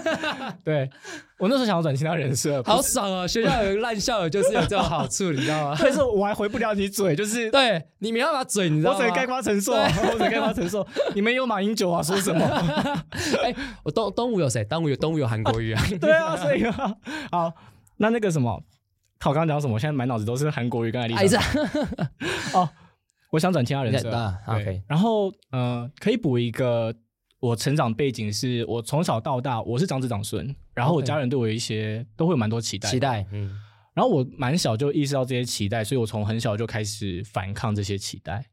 [0.63, 0.89] 对
[1.39, 3.27] 我那时候想要转其他人设，好爽啊！
[3.27, 5.77] 学校有个烂校友，就是有这种好处，你知道吗？
[5.79, 8.97] 但是我还回不了你嘴，就是对你没办法嘴，你知道吗？
[8.97, 10.85] 我只能概括承受，我只能概括承受。
[11.15, 12.01] 你们有马英九啊？
[12.01, 12.45] 说什么？
[13.43, 13.53] 哎，
[13.83, 14.63] 我东东吴有谁？
[14.65, 15.83] 东吴有东吴有韩国瑜啊？
[15.99, 16.95] 对啊，所以啊
[17.31, 17.53] 好，
[17.97, 18.61] 那那个什么？
[19.25, 19.73] 我刚刚讲什么？
[19.73, 21.41] 我现在满脑子都是韩国语跟艾丽莎。
[22.53, 22.69] 哦，
[23.31, 24.09] 我想转其他人设。
[24.47, 26.93] OK，然后呃，可以补一个，
[27.39, 32.89] 我成长背景是我从小到大我是长子长孙，然后我家人对我有一些都会有蛮多期待。
[32.89, 33.59] 期待，嗯。
[33.93, 38.45] 然后我蛮小就意识到这些期待，所以我从很小就开始反抗这些期待。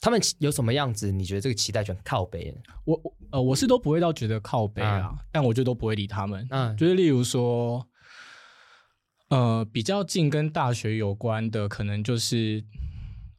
[0.00, 1.10] 他们有什么样子？
[1.10, 2.56] 你觉得这个期待就很靠背？
[2.84, 6.46] 我我呃，我是都不会到觉得靠背啊，嗯、但我就都不会理他们。
[6.50, 7.84] 嗯，就是例如说。
[9.28, 12.64] 呃，比较近跟大学有关的，可能就是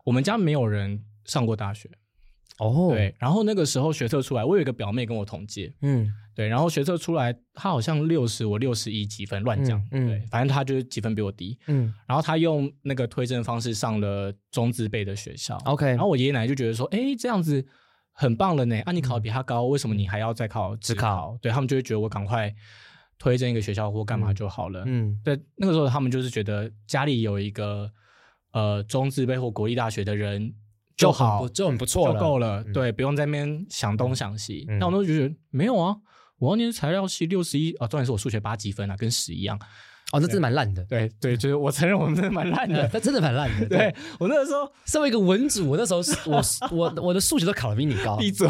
[0.03, 1.89] 我们家没有人上过大学
[2.59, 2.89] 哦。
[2.91, 17.65] 对，然后那个时候学测出来，我有一个表妹跟我同届，嗯，对，然后学测出来，她好像六十，我六十一几分，乱讲，嗯，对，反正她就是几分比我低，嗯，然后她用那个推甄方式上了中字辈的学校，OK，然后我爷爷奶奶就觉得说，哎，这样子
[18.11, 21.37] 很棒了呢，啊，你考得比他高，为什么你还要再考指考？
[21.41, 22.53] 对，他们就会觉得我赶快。
[23.19, 24.83] 推荐一个学校或干嘛就好了。
[24.85, 27.91] 嗯，对，那个时候他们就是觉得家里有一个
[28.51, 30.53] 呃中字辈或国立大学的人
[30.95, 32.63] 就好，就很不错，就够了。
[32.73, 34.65] 对，不用在那边想东想西。
[34.79, 35.95] 那我都觉得没有啊，
[36.37, 39.59] 我要念材料系六十一啊，重点是我数学八几分啊，跟屎一样。
[40.11, 40.85] 哦，那真的蛮烂的。
[40.85, 43.65] 对对，就是我承认我们真的蛮烂的， 那真的蛮烂的。
[43.69, 46.01] 对我那个时候身为一个文组，我那时候
[46.31, 48.15] 我 我我的数学都考的比你高。
[48.15, 48.47] 闭嘴！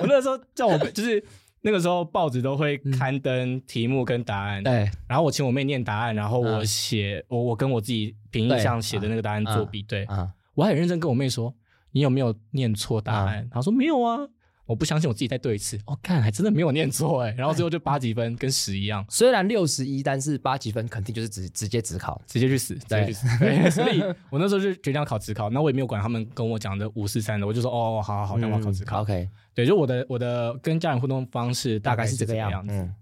[0.00, 1.22] 我那个时候叫我就是。
[1.60, 4.90] 那个时候报纸都会刊登题目跟答案，对。
[5.06, 10.06] 然后我请我妹念答案，然后我写我我跟我自己凭印象写的那个答案作比对。
[10.54, 11.54] 我还很认真跟我妹说
[11.92, 14.18] ：“你有没有念错答案？”她说：“没有啊，
[14.68, 17.34] 我不相信我自己再对一次。”哦，看还真的没有念错哎。
[17.36, 19.04] 然后最后就八几分，跟十一样。
[19.08, 23.26] 虽然六十一，但是八几分肯定就是直直接直考，直接去死，直接去死。
[23.38, 24.00] 对， 所以
[24.30, 29.00] 我那时候就决定要考职考，那我也没有管他们跟我讲的五四三的，我就说：“哦，好好好，那我要考职考。
[29.00, 29.28] ”OK。
[29.54, 32.74] 对，就我的我的跟家人互动方式大概是这个样子。
[32.74, 32.94] 嗯、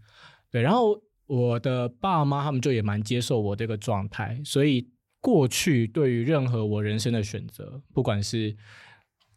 [0.50, 4.88] 对，然后我的爸妈他们就也蛮接受我这个状态，所以
[5.20, 8.56] 过去对于任何我人生的选择，不管是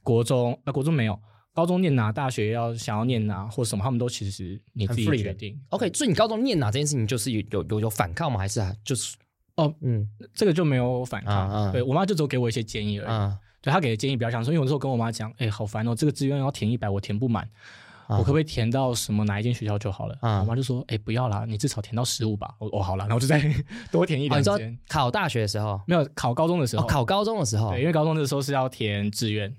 [0.02, 1.20] 国中啊、呃，国中没有，
[1.60, 5.60] 高中念哪，大学要想要念哪或什么，他们都其实你自己决定。
[5.72, 8.40] OK，所以你高中念哪这件事情，就是有有有有反抗吗？
[8.40, 9.18] 还是就是
[9.56, 11.50] 哦，嗯，这个就没有反抗。
[11.50, 13.08] 啊啊、对我妈就只有给我一些建议而已。
[13.08, 17.44] 啊对，他给的建议比较像说，因为有时候跟我妈讲，哎，好烦哦，这个志愿要填一百，我填不满，
[18.08, 20.18] 啊、我可不可以填到什么哪一间学校就好了？
[20.22, 22.56] 啊、我妈就说，哎，不要啦，你至少填到十五吧。
[22.58, 23.54] 我哦，好了，然后就再
[23.92, 24.54] 多填一两间。
[24.54, 29.54] 啊、考大学的时候没有，考高中的时候，哦、考高中的时候，对，因为高中的时候是要填志愿。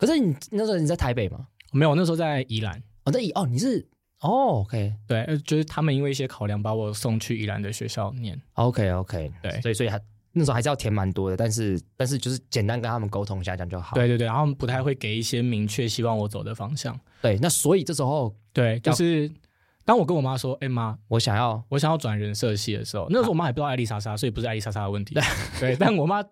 [0.00, 1.46] 可是你那时候你在台北吗？
[1.70, 2.82] 没有，那时候在宜兰。
[3.04, 3.86] 哦，在宜哦，你是
[4.20, 8.40] 哦，OK，对，就是他们因为一些考量，把我送去宜兰的学校念。
[8.54, 10.00] OK，OK，okay, okay, 对，所以所以还。
[10.32, 13.96] 那时候还是要填蛮多的，但是但是就是简单跟他们沟通一下，这样就好。
[13.96, 16.96] 对对对，然后他们不太会给一些明确希望我走的方向。
[17.20, 19.28] 对，那所以这时候对，就是
[19.84, 25.16] 当我跟我妈说：“哎妈，我想要我想要转人设系的时候，那时候我妈还不知道艾丽莎莎，所以不是艾丽莎莎的问题。
[25.16, 25.22] 对，
[25.58, 26.22] 对，但我妈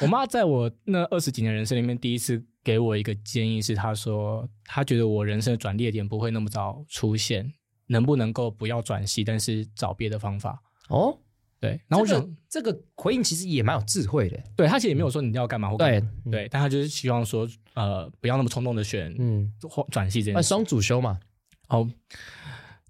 [0.00, 7.52] 我妈在我那二十几年人生里面第一次给我一个建议是，她说她觉得我人生的转捩点不会那么早出现，
[7.86, 11.18] 能不能够不要转系，但是找别的方法哦。
[11.60, 14.36] 对，然后我想这个回应其实也蛮有智慧的。
[14.56, 19.48] 对，他其实也没有说你要干嘛或干嘛，对对，但他就是希望说，呃，不要那么冲动的选，嗯，
[19.88, 20.48] 转系这件事。
[20.48, 21.20] 双主修嘛，
[21.68, 21.88] 哦，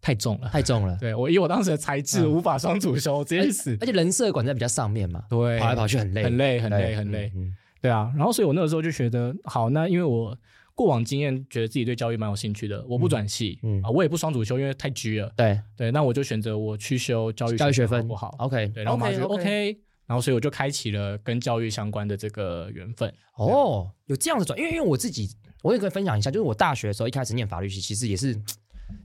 [0.02, 0.98] 太重了，太重了。
[1.00, 3.74] 对，我以我当时的才智，无法双主修，直接去死。
[3.80, 7.32] 而且人设管在比较上面嘛，对，跑来跑去很累，很累，很累，很累。
[7.80, 10.36] 对啊，然后所以我那个时候就觉得，好，那因为我。
[10.74, 15.30] 过往经验，觉得自己对教育蛮有兴趣的，我不转系，嗯啊，我也不双主修，因为太拘了。
[15.36, 23.12] 对对，那我就选择我去修教育教育学分不好，OK，对，然后我妈就 OK，然后所以我就开启了跟教育相关的这个缘分。
[23.36, 25.28] 哦，有这样的转，因为因为我自己，
[25.62, 28.34] 我也可以分享一下，就是我大学的时候一开始念法律系，其实也是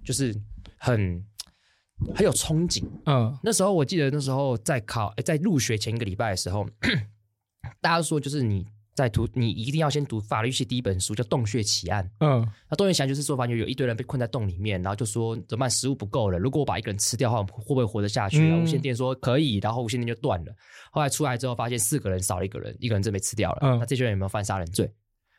[0.06, 0.34] 就是
[0.78, 1.26] 很
[2.16, 2.84] 很有憧憬。
[3.06, 6.68] 嗯，那时候我记得那时候在考，在入学前一个礼拜的时候，
[7.82, 8.66] 大家说就是你。
[8.98, 12.04] 在读，你一定要先读法律系第一本书，叫《洞穴奇案》。
[12.20, 15.70] 嗯，那洞穴奇案就是说，反正有一堆人被困在洞里面，然后就说怎么办？
[15.70, 18.40] 食物不够了，如果我把一个人吃掉的话，会不会活得下去？
[18.40, 20.52] 嗯、无线电说可以，然后无线电就断了。
[20.92, 23.60] 后来出来之后，发现四个人少了一个人，一个人真被吃掉了。
[23.62, 24.92] 嗯，那这些人有没有犯杀人罪？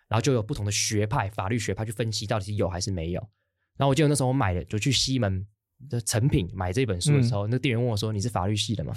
[0.07, 3.29] 然后就有不同的学派，法律学派去分析到底是有还是没有。
[3.79, 5.47] 然后我记得那时候我买了，就去西门
[5.89, 8.93] 的成品买这本书的时候，嗯、那店员问我说：“你是法律系的吗？”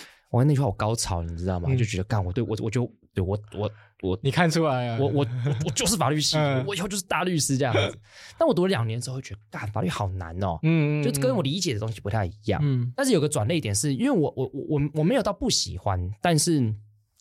[0.30, 1.68] 我那句话好高潮，你知道吗？
[1.72, 3.70] 嗯、就觉得干我对我我就对我我
[4.02, 4.98] 我你看出来啊？
[5.00, 5.26] 我我
[5.64, 7.98] 我就是法律系，嗯、我以后就是大律师这样子。
[8.38, 12.60] 但我读了两年之后，会觉得干法律好难哦，嗯，就跟我理解的东西不太一样。
[12.62, 16.74] 嗯，但是有个转捩点是因为我我我我没有到不喜欢，但是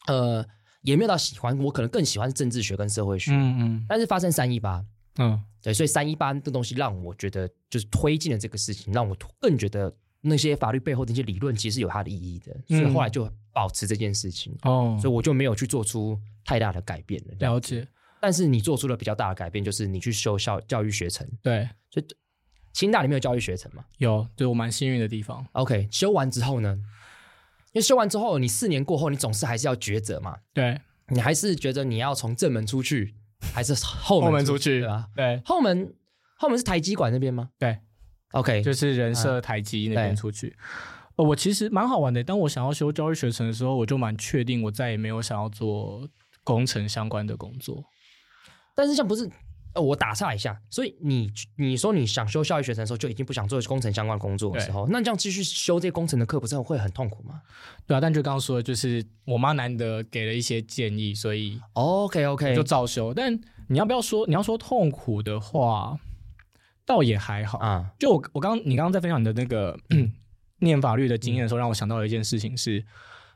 [0.07, 0.45] 呃
[0.81, 3.31] 也没有到喜欢，我可能更喜欢政治学跟社会学。
[3.31, 3.85] 嗯嗯。
[3.87, 4.83] 但是发生三一八，
[5.17, 9.93] 嗯，对，所以三一八这东西让我觉得就是推进了这个事情，让我更觉得。
[10.19, 14.53] 那些法律背后的一些理论，其实是有它的意义的，所以后来就保持这件事情。
[14.63, 17.35] 哦，所以我就没有去做出太大的改变了。
[17.37, 17.87] 了解。
[18.19, 21.25] 但是你做出了比较大的改变，就是你去修校教育学程。
[21.41, 22.05] 对，所以
[22.73, 23.85] 清大里面有教育学程吗？
[23.99, 25.45] 有，对我蛮幸运的地方。
[25.51, 26.75] OK，修完之后呢？
[27.71, 30.39] 因为修完之后，你四年过后，你总是还是要抉择嘛。
[30.51, 33.13] 对，你还是觉得你要从正门出去，
[33.53, 34.81] 还是后门出去？
[34.81, 34.89] 对？
[35.15, 35.93] 对，后门
[36.37, 37.49] 后门是台积馆那边吗？
[37.57, 37.77] 对。
[38.33, 40.53] OK，就是人社台积那边出去。
[41.15, 42.21] 呃，我其实蛮好玩的。
[42.21, 46.07] 当我想要修教育学程的时候，我就蛮确定我再也没有想要做
[46.43, 47.81] 工程相关的工作。
[48.75, 49.27] 但是像不是，
[49.77, 50.59] 呃，我打岔一下。
[50.69, 57.41] 所以你你说你想修教育学程的时候，就已经不想做工程相关工作的时候，那这样继续修这些工程的课，不是会很痛苦吗？
[57.85, 63.13] 对啊，但就刚刚说的，就是我妈难得给了一些建议，所以 OK OK 就照修。
[63.13, 65.99] 但你要不要说，你要说痛苦的话？
[66.85, 69.77] 倒也还好啊，就我我刚你刚刚在分享你的那个
[70.59, 72.85] 念法律的经验的时候，让我想到了一件事情是，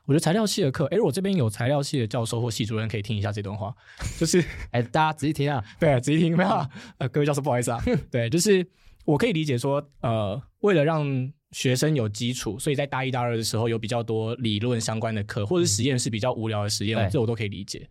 [0.06, 3.74] 我觉得材料系的课，哎，我这边有材料系的教授或系主任可以听一下这段话，
[4.18, 6.66] 就是 哎，大家仔细听啊，对，仔细听，没有
[6.98, 8.66] 呃，各位教授不好意思啊， 对，就是
[9.04, 17.88] 我可以理解说，呃，为了让学生有基础，所以在大一大二的时候有比较多理论相关的课，或者实验室比较无聊的实验，这我都可以理解。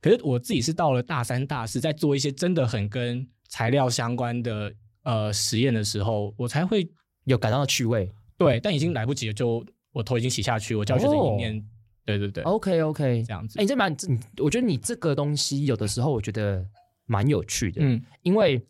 [0.00, 4.72] 可是我自己是到了大三大四，在做一些真的很跟材料相关的。
[5.04, 6.88] 呃，实验的时候，我才会
[7.24, 8.08] 有感到趣味。
[8.38, 11.64] 对，但已经来不及了，就我头已经洗下去，我教学生一念，
[12.04, 13.58] 对对对，OK OK，这样子。
[13.58, 13.94] 哎，你这蛮，
[14.38, 16.66] 我觉得你这个东西有的时候我觉得
[17.06, 18.60] 蛮有趣的，嗯，因为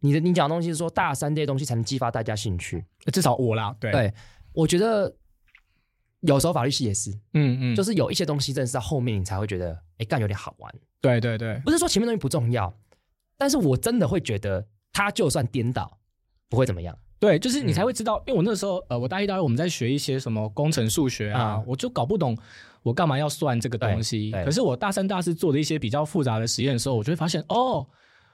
[0.00, 4.14] 你的你讲的东西是说大三这些东西才能激发大家兴趣，至少我啦，对，对，
[4.52, 5.14] 我觉得
[6.20, 12.74] 有时候法律系也是，嗯嗯，就是有一些东西真的是在后面你才会觉得，哎，干有点好玩，对对对，不是说前面东西不重要，
[13.36, 14.66] 但是我真的会觉得。
[14.94, 15.98] 他就算颠倒，
[16.50, 16.94] 不会怎么样。
[17.22, 22.36] 对，就是你才会知道，嗯、因为我那时候，呃，我大一、大二我们在学一些什么工程数学啊，嗯、我就搞不懂
[22.82, 24.32] 我干嘛要算这个东西。
[24.44, 27.86] 可是我大三、大四做的一些比较复杂的实验的时候，我就会发现，哦，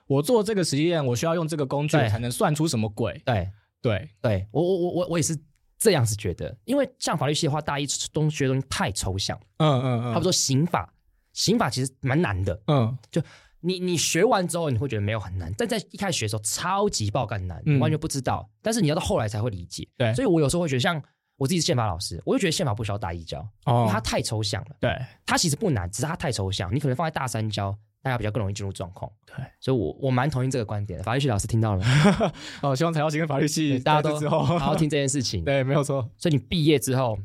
[0.06, 3.20] 我做这个实验，我需要用这个工具才能算出什么鬼。
[3.26, 3.50] 对，
[3.82, 5.38] 对，对，我我我我我也是
[5.78, 9.38] 这样子觉得，因为像法律系的话，大一东学的东西太抽象。
[9.58, 10.90] 嗯嗯嗯，差不多刑法，
[11.34, 12.58] 刑法其实蛮难的。
[12.68, 13.20] 嗯，就。
[13.60, 18.48] 你你学完之后，你会觉得没有很难，但在一开始学的时候，超级爆干难，你完全不知道。
[18.48, 19.88] 嗯、但是你要到后来才会理解。
[19.96, 21.02] 对，所以我有时候会觉得，像
[21.36, 24.76] 我自己是宪法老师，我就觉得宪法不需要大一教，哦、因为它太抽象了。
[24.80, 29.10] 对，它其实不难，只是它太抽象，你可能放在大三教，大家比较更容易进入状况。
[29.26, 31.04] 对，所以我我蛮同意这个观点的。
[31.04, 32.32] 法律系老师听到了吗？
[32.62, 35.42] 哦，希望材料系跟法律系大家都之后好好听这件事情。
[35.46, 36.08] 对，没有错。
[36.16, 37.18] 所以你毕业之后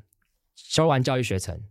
[0.55, 1.61] 修完教育学程，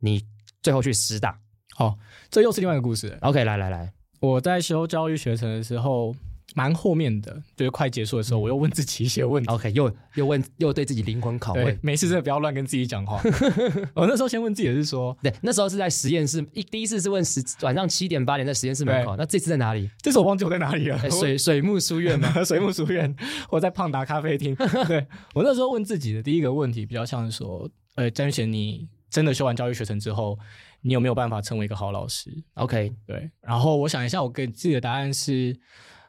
[0.00, 0.24] 你
[0.60, 1.38] 最后去师大。
[1.74, 1.96] 好，
[2.30, 3.16] 这又是另外一个故事。
[3.22, 3.92] OK，来来来。
[4.20, 6.14] 我在修教育学程的时候，
[6.54, 9.50] 蛮后面的，就是快结束的时候，我又问自己一些问题。
[9.50, 11.76] OK，又又问，又对自己灵魂拷问。
[11.82, 13.20] 没事，真的不要乱跟自己讲话。
[13.96, 19.16] 我那时候先问自己的是说，对，那时候是在实验室，一第一次是问十晚上七点八点在实验室门口。
[19.16, 19.90] 那这次在哪里？
[20.02, 21.10] 这次我忘记我在哪里了。
[21.10, 22.30] 水水木书院吗？
[22.44, 23.12] 水木书院，
[23.50, 24.54] 我在胖达咖啡厅。
[24.86, 30.38] 对，我那时候问自己的第一个问题，比较像是说，呃，詹俊贤，你真的修完教育学程之后，
[30.82, 33.30] 你有没有办法成为一个好老师？OK，对。
[33.40, 35.58] 然后我想一下，我给自己的答案是，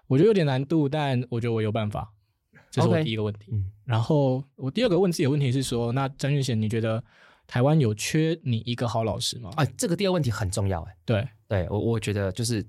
[0.08, 2.12] 我觉得有点难度，但我觉得我有办法。
[2.72, 3.52] 这是我第一个问题。
[3.52, 3.64] Okay.
[3.86, 7.04] 然后我第二个问自己的问题是说，那张俊贤，你觉得
[7.46, 9.52] 台湾有缺你一个好老师吗？
[9.56, 10.96] 啊，这个第二个问题很重要，哎。
[11.06, 12.66] 对，对我我觉得就是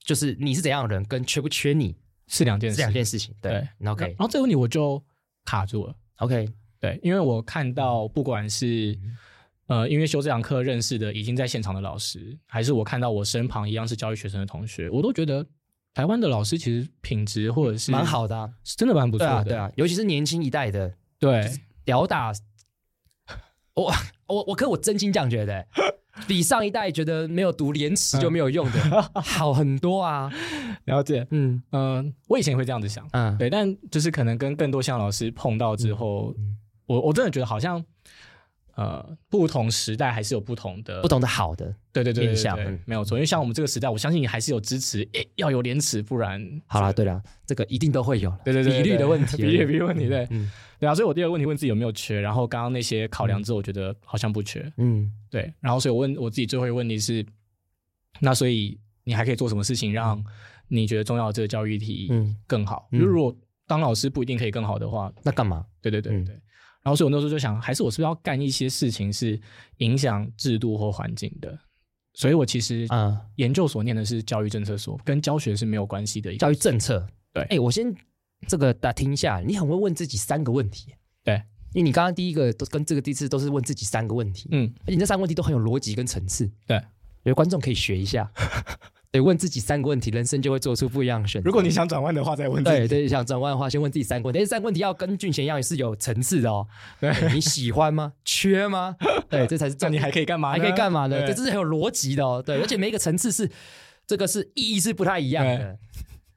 [0.00, 1.94] 就是你是怎样的人，跟缺不缺你
[2.26, 3.32] 是两件事，两件事情。
[3.40, 4.06] 对，对，OK。
[4.06, 5.00] 然后这个问题我就
[5.44, 5.94] 卡住了。
[6.16, 6.48] OK，
[6.80, 9.16] 对，因为我看到不管是、嗯
[9.68, 15.44] 呃，因为修这堂课认识的已经在现场的老师，还是我看到我身旁一样是教育学生的同学，我都觉得
[15.92, 19.32] 台湾的老师其实品质或者是蛮好的，啊，是真的蛮不错的。
[19.32, 21.50] 对啊，对啊，尤其是年轻一代的，对，
[21.84, 22.32] 屌打。
[23.74, 23.92] 我
[24.26, 25.66] 我我可我真心这样觉得，
[26.26, 30.32] 比上一代觉得没有读廉耻就没有用的、嗯、好很多啊。
[30.86, 37.84] 了解，嗯嗯、呃，我以前也会这样子想，嗯，对，但就是可能跟更多像老师碰到之后，嗯、我我真的觉得好像。
[38.78, 42.56] 呃，不同时代还是有不同的不同的好的，对对对，印象
[42.86, 43.18] 没有错。
[43.18, 46.92] 因为像我们这个时代，我相信你还是有支持，诶，要有廉耻，不然好了。
[46.92, 50.48] 对了，这个一定都会有，对对对，比率的问题，比率比率问题，对，嗯，
[50.78, 50.94] 对啊。
[50.94, 55.52] 所以我第二个问题问自己有没有缺，然后刚刚那些考量之后，我觉得好像不缺，嗯，对。
[55.58, 57.26] 然后所以我问我自己最后一个问题是，
[58.20, 60.24] 那所以你还可以做什么事情让
[60.68, 62.88] 你觉得重要的这个教育议题嗯更好？
[62.92, 65.66] 如果当老师不一定可以更好的话，那干嘛？
[65.82, 66.38] 对对对对。
[66.88, 69.38] 然后，所以我那时候就想，还是我是不是要干一些事情是
[69.78, 71.58] 影响制度或环境的？
[72.14, 76.34] 所以我其实啊，研究所念的是教育政策所，跟教学是没有关系的。
[76.38, 77.42] 教育政策，对。
[77.50, 77.94] 哎，我先
[78.46, 81.34] 这个打听一下，你很会问自己三个问题，对，
[81.74, 86.82] 因为你刚刚第一个都跟这个第一次都是问自己三个问题，嗯，而且你这三个问题都很有逻辑跟层次，对，
[87.24, 88.32] 有观众可以学一下。
[89.10, 91.46] 得问自己三个问题，人生就会做出不一样的选择。
[91.46, 92.62] 如果你想转弯的话，再问。
[92.62, 94.40] 对对，想转弯的话，先问自己三个问题。
[94.40, 96.66] 这三个问题要跟俊贤一样，也是有层次的哦。
[97.00, 98.12] 对，你喜欢吗？
[98.24, 98.96] 缺吗？
[99.30, 99.76] 对，这才是。
[99.80, 100.52] 那你还可以干嘛？
[100.52, 101.18] 还可以干嘛呢？
[101.26, 102.42] 对，这是很有逻辑的哦。
[102.44, 103.50] 对， 而且每一个层次是
[104.06, 105.78] 这个是意义是不太一样的。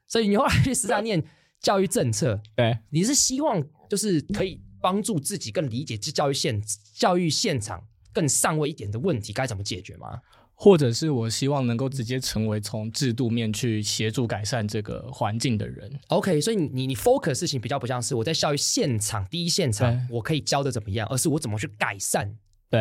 [0.08, 1.22] 所以你后来去实际念
[1.60, 6.62] 教育政策，对，你是希望就是可以帮助自己更理解这教育现
[6.94, 10.20] 教育现场更上位一点的问题该怎么解决吗？
[10.62, 15.90] 或者是我希望能够直接成为从制度面去协助改善这个环境的人。
[16.06, 22.32] OK，所以你你 focus 事情比较不像是我在教育现场第一现场我可以教的怎么样，而是我怎么去改善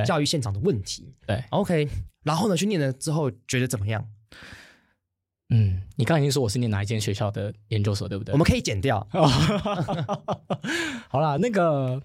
[0.06, 1.12] 教育现场的问题。
[1.26, 1.90] 对，OK，
[2.22, 4.08] 然后呢，去念了之后觉得怎么样？
[5.50, 8.32] 嗯，你刚才已经说我是念哪一间学校的研究所，对不对？
[8.32, 9.08] 我们可以剪掉。
[11.10, 12.00] 好啦，那个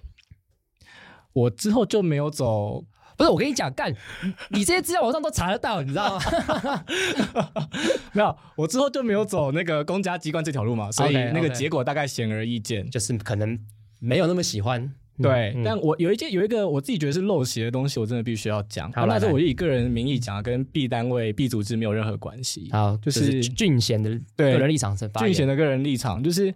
[1.34, 2.86] 我之后就没有走。
[3.16, 3.92] 不是我跟你讲，干
[4.50, 6.18] 你这些资料网上都查得到，你知道
[6.62, 6.84] 吗？
[8.12, 12.92] 没有，我之后就没有走那个公家机关这条路嘛，所以那个结果大概显而易见，okay, okay.
[12.92, 13.58] 就是可能
[13.98, 14.92] 没有那么喜欢。
[15.18, 18.92] 对，嗯、但我有一件有一个我自己觉得是陋习的东西，我真的必须要讲。
[18.92, 22.68] 好，那是我以个人名义讲，跟 B 单位 B 组织没有任何关系。
[22.70, 26.54] 好，就是俊贤的个人立场是俊贤的个人立场，就是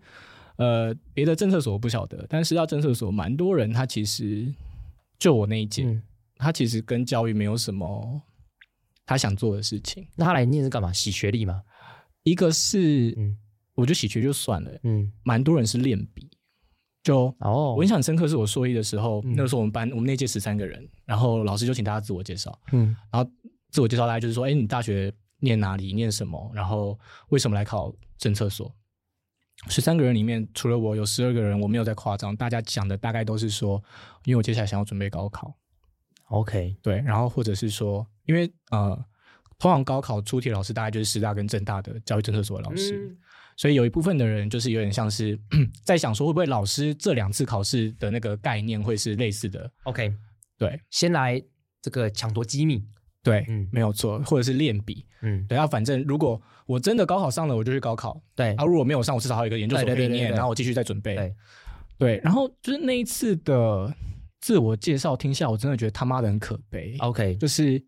[0.56, 4.46] 呃，别的政策所我不晓得，但是要政策所蛮多人，他其实
[5.18, 5.84] 就我那一届。
[5.84, 6.02] 嗯
[6.40, 8.20] 他其实跟教育没有什么
[9.06, 10.06] 他想做的事情。
[10.16, 10.92] 那他来念是干嘛？
[10.92, 11.62] 洗学历吗？
[12.22, 13.36] 一个是，嗯，
[13.74, 16.30] 我觉得洗学就算了，嗯，蛮多人是练笔。
[17.02, 23.30] 就哦，我印象很深刻，是我硕一的时候，嗯、那个时候我们班我们那届十三个人，然后老师就请大家自我介绍，嗯，然后
[23.70, 25.94] 自我介绍大家就是说，哎，你大学念哪里？
[25.94, 26.50] 念什么？
[26.54, 26.98] 然后
[27.30, 28.70] 为什么来考政策所？
[29.68, 33.82] 十三个人里面，除了我有十二个人，我没有在夸张，大家讲的大概都是说，
[34.24, 35.54] 因为我接下来想要准备高考。
[36.30, 38.96] OK，对，然后或者是说，因为呃，
[39.58, 43.16] 通常高考出题老师大概就是师大跟政大的教育政策所的老师，嗯、
[43.56, 45.36] 所以有一部分的人就是有点像是
[45.84, 50.14] 在想说，会不会老师这两次考试的那个概念会是类似的？OK，
[50.56, 51.42] 对，先来
[51.82, 52.86] 这个抢夺机密，
[53.24, 61.34] 对，嗯，没有错，或者是练笔，嗯，对啊，反正如果我真的高考上了，我就去高考，对，啊，如果没有上，我至少还有一个研究所可以念，然后我继续再准备，对，
[61.98, 63.92] 对，然后就是那一次的。
[64.40, 66.96] 自我介绍听下，我真的觉得他妈的很可悲。
[67.00, 67.82] OK，就是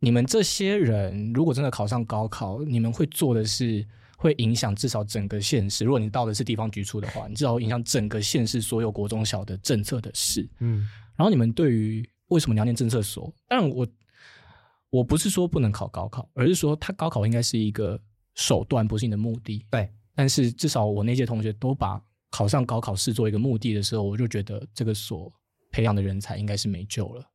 [0.00, 5.84] 你们这些人，如果真的考上高考，你们会做的是会影响至少整个县市。
[5.84, 10.48] 如果你到的是地方局处的话，你至少影响整个县市所有国中小的政策的事。
[10.58, 13.32] 嗯，然后你们对于为什么你要念政策所？
[13.46, 13.86] 但我
[14.90, 18.00] 我不是说不能考高考，而是说他高考应该是一个
[18.34, 19.64] 手段，不是你的目的。
[19.70, 22.02] 对，但是至少我那些同学都把。
[22.32, 25.30] 考上高考试做一个目的的时候，我就觉得这个所
[25.70, 27.30] 培养的人才应该是没救了。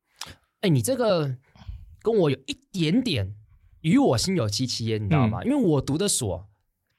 [0.62, 1.38] 哎，你这个
[2.02, 3.36] 跟我有一点点
[3.82, 5.42] 与我心有戚戚焉，你知道吗？
[5.44, 6.50] 嗯、因为我读的所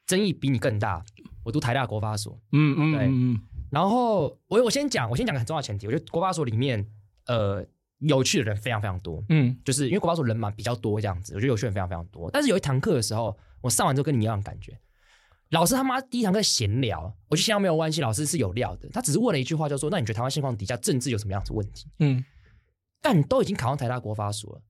[0.06, 1.04] 争议比你更大，
[1.42, 2.40] 我读台大国发所。
[2.52, 3.06] 嗯嗯，对。
[3.08, 3.40] 嗯、
[3.72, 6.86] 然后我我先讲，我先讲个很重要的前提，我觉得国发所里面
[7.26, 7.66] 呃
[7.98, 9.24] 有趣的人非常非常多。
[9.30, 12.30] 嗯，就是因为国发所人嘛比较多这样子，我觉得有趣的人非常非常多。
[12.30, 14.78] 但是有一堂课的时候，我上完之后跟你一样的感觉。
[15.50, 18.00] 老师他妈第一堂课闲聊，我就想没有关系。
[18.00, 22.22] 老师是有料的，他只是问了一句话，就说：“那你觉得台湾现况底下政治有什么样子问题？”嗯，
[23.00, 24.62] 但你都已经考上台大国发所了，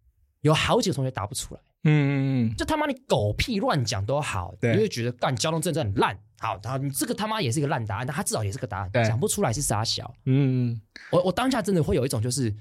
[0.42, 1.60] 有好几个同学答不出来。
[1.84, 6.16] 嗯嗯嗯，就他妈你狗屁乱讲都好，对你会觉得干交通政策很烂。
[6.38, 10.14] 好，然后你这个他妈也是一个烂答案，但他至少也是个答案，讲对不出来是傻小。
[10.26, 12.54] 嗯，我我当下真的会有一种就是，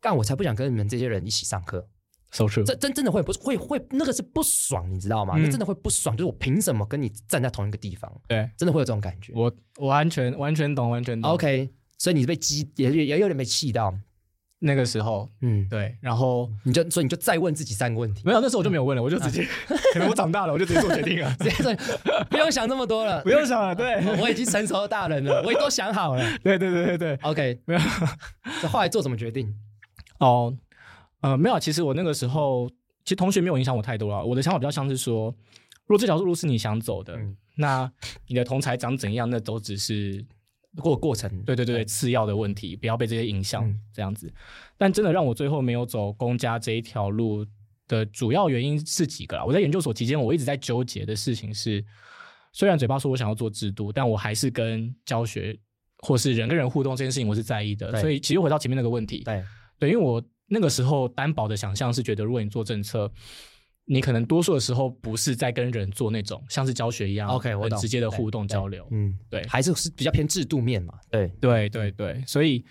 [0.00, 1.88] 干我才不想跟你们这些人一起上课。
[2.32, 2.64] So true.
[2.64, 5.34] 这真真的会不会会那个是不爽，你知道吗？
[5.36, 8.12] 那、嗯、真的会不爽，就是我凭什么跟你站在同一个地方？
[8.28, 9.32] 对，真的会有这种感觉。
[9.34, 11.30] 我我完全完全懂，完全懂。
[11.30, 13.94] OK，所以你是被激也也也有点被气到。
[14.58, 18.22] 那个时候，嗯，对，然后你就所以你就再问自己三个问题。
[18.24, 19.46] 没有，那时候我就没有问了，我就直接，
[19.92, 21.76] 可能我长大了，我就直接做决定了， 直接说
[22.30, 26.38] 不用想那么多了， 不用想了，对，我已经成熟的大人了，我也都想好了。
[26.42, 27.80] 对对对对对，OK，没有，
[28.62, 29.54] 这后来做什么决定？
[30.20, 30.56] 哦，
[31.20, 32.68] 呃，没有，其实我那个时候，
[33.04, 34.24] 其实同学没有影响我太多了。
[34.24, 35.34] 我的想法比较像是说，
[35.86, 37.90] 如果这条路是你想走的，嗯、那
[38.26, 40.24] 你的同才长怎样，那都只是。
[40.82, 44.30] 过过程，对对对，次要的问题，不要被这些影响，这样子。
[44.76, 47.46] 但真的让我最后没有走公家这一条路
[47.88, 49.44] 的主要原因是几个啦。
[49.46, 51.82] 我在研究所期间，我一直在纠结的事情是，
[52.52, 55.58] 虽然嘴巴说我想要做制度，但我还是跟教学
[56.00, 57.98] 或是人跟人互动这件事情，我是在意的。
[57.98, 59.42] 所以其实回到前面那个问题，对
[59.78, 63.10] 对，因为我那个时候担保的想象是觉得，如果你做政策。
[63.88, 72.64] 你可能多数的时候不是在跟人做那种像是教学一样，OK，我直接的互动交流，嗯，对，还是是比较偏制度面嘛，对，对，对，对，所以，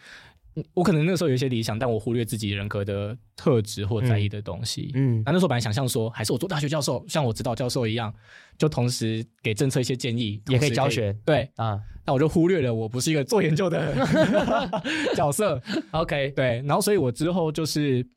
[0.74, 8.14] 我可能那时候有一些理想，但我忽略自己人格的特质或在意的东西，嗯，那那时候本来想象说，还是我做大学教授，像我指导教授一样，
[8.58, 13.94] 就同时给政策一些建议，也可以教学，对啊，那我就忽略了我不是一个做研究的
[15.16, 18.08] 角色，OK，对，然后所以我之后就是。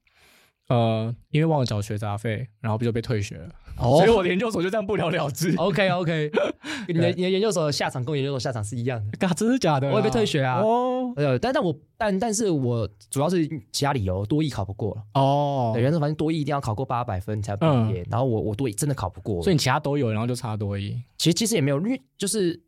[0.68, 3.48] 呃，因为忘了缴学杂费，然后不就被退学了，
[3.80, 5.54] 哦、所以我的研究所就这样不了了之。
[5.56, 6.30] OK OK，
[6.88, 9.88] 你的你的研究所的下场跟我研究所下场是一样的，嘎 真的假的？
[9.90, 10.60] 我也被退学啊。
[10.60, 15.20] 哦，呃，但但我但但是我主要是其他理由，多艺考不过了。
[15.20, 21.00] 哦，对，原则反正多艺一定要考过八百分才毕业，嗯、然后我我多艺真的考不过，所以你其他都有，然后就差多艺。
[21.16, 22.60] 其实其实也没有，因为就是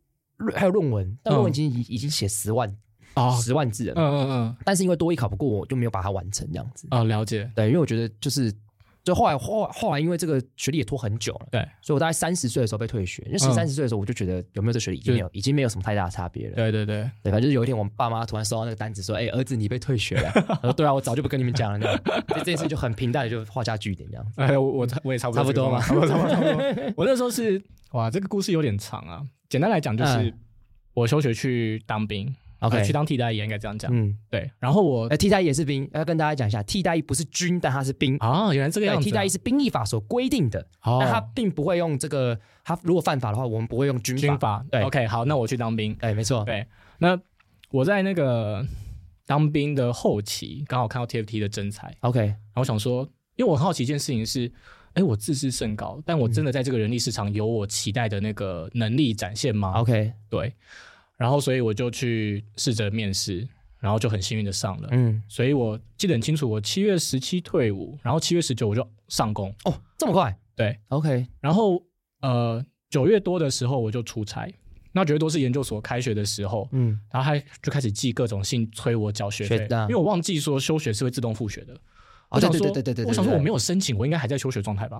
[0.55, 2.73] 还有论文，但论文已经已已经写十万。
[3.13, 6.87] 哦，十万字了，嗯嗯嗯，但是因为多一考不过，我就没有把它完成这样子。
[6.91, 7.51] 哦，了解。
[7.53, 8.49] 对，因为我觉得就是，
[9.03, 13.23] 就后来后后来因为这个学历也拖很久了，对，所以我大概三十岁的时候被退学。
[13.25, 16.55] 因为三十岁的时候我就觉得有没有这学历已经没有，已经没有什么太大的差别了。
[16.55, 20.31] 对对对，对，反正就是有一天我们爸妈突然收到那个单子说，哎，儿子你被退学了。
[20.61, 22.01] 我说对啊，我早就不跟你们讲了。
[22.27, 24.33] 那这件事就很平淡的就画下句点这样子。
[24.41, 26.93] 哎，我我我也差不多差不多嘛，差不多差不多。
[26.97, 27.61] 我那时候是
[27.93, 29.21] 哇，这个故事有点长啊。
[29.49, 30.33] 简单来讲就是
[30.93, 32.33] 我休学去当兵。
[32.61, 33.91] OK，去当替代役应该这样讲。
[33.93, 34.49] 嗯，对。
[34.59, 38.53] 然后我，呃，替代役也是兵，要跟大家讲一下，替代役不是军，但他是兵啊。
[38.53, 39.03] 原来这个样子。
[39.03, 42.39] 替代役是兵役法所规定的，但他并不会用这个。
[42.63, 44.63] 他如果犯法的话，我们不会用军军法。
[44.71, 45.97] 对，OK，好，那我去当兵。
[46.01, 46.45] 哎，没错。
[46.45, 46.65] 对，
[46.99, 47.19] 那
[47.71, 48.63] 我在那个
[49.25, 51.91] 当兵的后期，刚好看到 TFT 的真才。
[52.01, 53.01] OK，然后我想说，
[53.37, 54.51] 因为我很好奇一件事情是，
[54.93, 60.53] 哎，我自视甚高，但我真的在这个人力市场有我期待的那个能力展现吗？OK，对。
[61.21, 63.47] 然后，所以我就去试着面试，
[63.79, 64.87] 然后就很幸运的上了。
[64.91, 69.53] 嗯，所以我记得很清楚，我七月十七退伍，然后七月十九我就上工。
[69.65, 70.35] 哦，这么快？
[70.55, 71.27] 对，OK。
[71.39, 71.79] 然后
[72.21, 74.51] 呃，九月多的时候我就出差，
[74.93, 81.75] 那九月多是研究所开学的时候，嗯，然后他就开始寄各种信催我缴学费，因为我忘记说休学是会自动复学的。
[82.29, 84.99] 哦，对对对对对对，我想说我没有申请，我应该还在休学状态吧？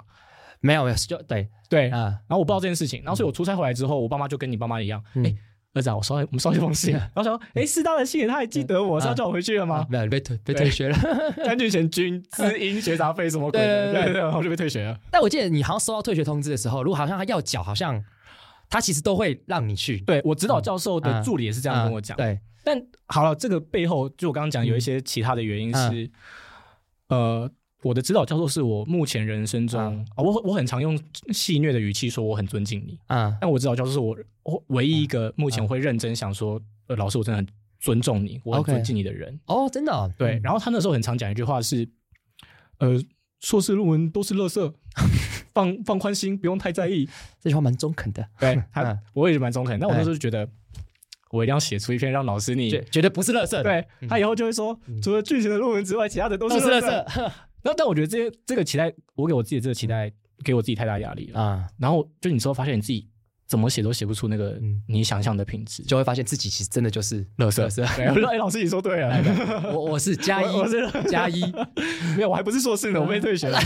[0.60, 2.22] 没有没有，就对对啊。
[2.28, 5.36] 然后我不知道这件事情，然后所以我出差回来之后，我爸妈就跟你爸妈一样，哎。
[5.74, 9.86] 儿子，我收我们收一封信， 然后说， 哎，师大的信，他还记得我，是要叫我回去了吗？
[9.90, 10.98] 没有，被退被退学了，
[11.46, 15.00] 干脆选军资音学杂费什么鬼的，对对对，然后就被退学了。
[15.10, 18.04] 但我记得你好像收到退学通知的时候，如果好像他要缴，好像
[18.70, 20.00] 他其实都会让你去。
[20.02, 22.18] 对，我指导教授的助理也是这样跟我讲。
[22.18, 26.12] 对，但好了，这个背后就我刚刚讲有一些其他的原因是，
[27.08, 27.50] 呃。
[27.84, 29.80] 我的指导教授是我目前人生中
[30.16, 30.98] 啊，我我很常用
[31.32, 37.48] 戏谑的语气说我很尊敬你啊，但我指导教授是我我唯一一个目前会认真想说，呃，老师我真的很
[37.80, 40.40] 尊重你，我很尊敬你的人哦，真的对。
[40.44, 41.90] 然后他那时候很常讲一句话是，
[42.78, 43.02] 呃，
[43.40, 44.74] 硕士论文都是垃圾，
[45.52, 47.10] 放放宽心，不用太在意。
[47.40, 49.80] 这句话蛮中肯的， 对他我也是蛮中肯。
[49.80, 50.48] 但我那时候就觉得，
[51.32, 53.84] 我一定要写出一篇让老师你觉得不是垃圾，对。
[54.08, 57.32] 他以后就会说，除了剧情的论文之外，其他的都是垃圾。
[57.64, 60.12] 那但我觉得这些这个期待，我给我自己的这个期待，
[60.44, 61.68] 给我自己太大压力了啊。
[61.78, 63.08] 然后就你之后发现你自己
[63.48, 64.58] 怎么写都写不出那个
[64.88, 67.68] 你想象的品质，就会发现自己其实真的就是乐色。
[67.96, 71.42] 对，我说哎，老师你说对了，我我是加一，我是加一
[72.16, 73.60] 没有，我还不是硕士呢，我被退学了，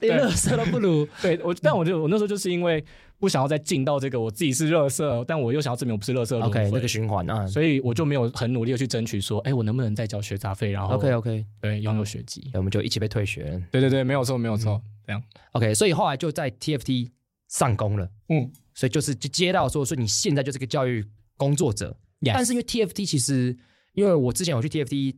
[0.00, 1.06] 连乐色都不如。
[1.22, 2.84] 对我，但我就我那时候就是因为
[3.22, 13.62] 不想要再进到这个我自己是垃圾，但我又想要证明我不是垃圾，OK，那个循环啊，所以我就没有很努力的去争取说，哎，我能不能再交学杂费，然后 OK OK，对，拥有学籍，我们就一起被退学。
[13.70, 17.12] 对对对，没有错没有错，这样 OK，所以后来就在 TFT
[17.46, 18.50] 上工了，嗯。
[18.74, 21.06] 所以就是就接到说说你现在就是个教育
[21.36, 21.94] 工作者.
[22.24, 23.54] 但是因为 TFT 其实，
[23.92, 25.14] 因为我之前有去 TFT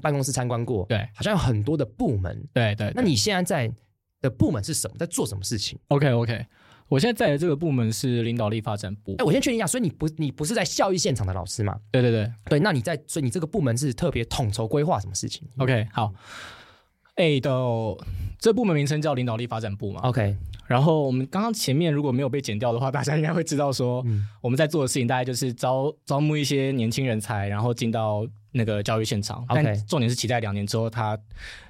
[0.00, 2.92] 办公室参观过，对，好像有很多的部门，对，对对。
[2.94, 3.74] 那你现在在
[4.20, 4.96] 的部门是什么？
[4.96, 6.46] 在做什么事情？OK OK，
[6.88, 9.14] 我现在在的这个部门是领导力发展部。
[9.18, 11.78] 哎，我先确认一下，所以你不你不是在教育现场的老师吗？
[11.90, 16.12] 对对对对，那你在所以你这个部门是特别统筹规划什么事情？OK，好。
[17.16, 17.50] 哎的
[18.40, 20.36] 这部门名称叫领导力发展部嘛？OK。
[20.66, 29.44] 然后我们刚刚前面如果没有被剪掉的话，大家应该会知道说，嗯、我们在做的事情大概就是招招募一些年轻人才，然后进到那个教育现场。
[29.48, 29.62] OK。
[29.62, 31.16] 但重点是期待两年之后他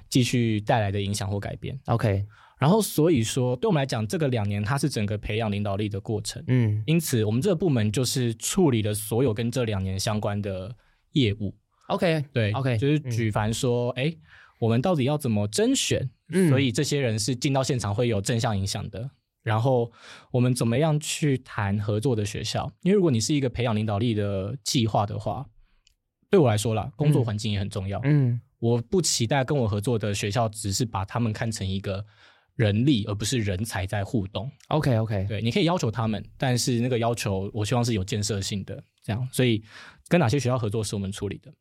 [0.09, 1.77] 继续带来的影响或改变。
[1.85, 2.25] OK。
[2.57, 6.43] 然后所以说，对我们来讲，这个两年它是整个培养领导力的过程。
[6.47, 6.83] 嗯。
[6.85, 10.75] 因此，我们这个部门就是处理了所有跟这两年相关的
[11.11, 11.55] 业务。
[11.89, 12.23] OK。
[12.31, 12.51] 对。
[12.53, 12.77] OK。
[12.77, 14.17] 就是举凡说，哎、嗯。
[14.59, 16.09] 我们到底要怎么甄选？
[16.29, 19.11] 嗯，所以这些人是进到现场会有正向影响的。
[19.43, 19.91] 然后
[20.31, 22.71] 我们怎么样去谈合作的学校？
[22.81, 25.45] 因为如果你是一个培养领导力的计划的话，
[26.29, 27.99] 对我来说啦，工作环境也很重要。
[28.05, 32.03] 嗯，我不期待跟我合作的学校只是把他们看成一个
[32.55, 34.51] 人力，而不是人才在互动。
[34.69, 38.83] OK OK，对，你可以要求他们，但是那个要求我希望是有建设性的。
[39.03, 39.63] 这样，所以
[40.07, 41.53] 跟哪些学校合作是我们处理的。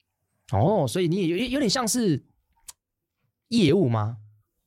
[0.53, 2.24] 哦，所以你也有有点像是。
[3.49, 4.16] 业务吗？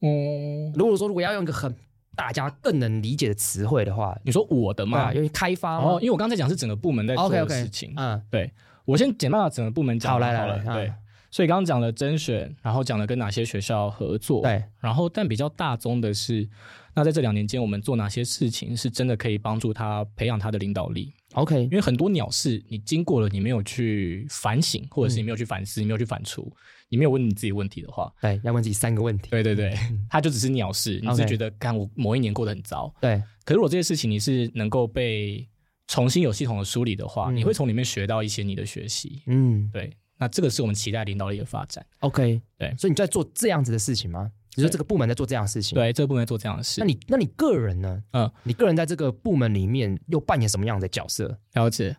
[0.02, 1.76] 嗯，如果说如果要用一个很
[2.16, 5.12] 大家更能理解的词汇的话，你说我的嘛？
[5.12, 7.90] 因为开发哦，因为我刚才讲是整个部门在做的事情。
[7.90, 8.54] Okay, okay, 嗯，对，
[8.86, 10.28] 我先简单把整个部门讲好了。
[10.28, 10.94] 好来来来，对，
[11.30, 16.48] 所以刚刚讲了甄选，然后讲了跟哪些学校合作，对，然后但比较大宗的是，
[16.94, 26.48] 那在这两年间我们做哪些事情是真的可以帮助他培养他的领导力？OK，因为很多鸟事你经过了，你没有去反省，或者是你没有去反思，嗯、你没有去反刍。
[26.90, 29.30] 你没有问你自己问题的话，对，要问自己三个问题。
[29.30, 29.78] 对对对，
[30.10, 32.90] 他就只是鸟事，你是觉得，干我某一年过得很糟。
[33.02, 35.46] 对，可是如果这些事情你是能够被
[35.88, 39.22] 重新有系统的梳理的话，你会从里面学到一些你的学习。
[39.26, 41.86] 嗯，对，那这个是我们期待领导力的发展。
[42.00, 44.32] OK，对，所以你在做这样子的事情吗？
[44.56, 45.76] 你说这个部门在做这样的事情？
[45.76, 46.82] 对，这个部门在做这样的事。
[46.82, 48.04] 那你那你个人呢？
[48.14, 51.38] 嗯，你个人在这个部门里面又扮演什么样的角色？
[51.54, 51.96] 了解，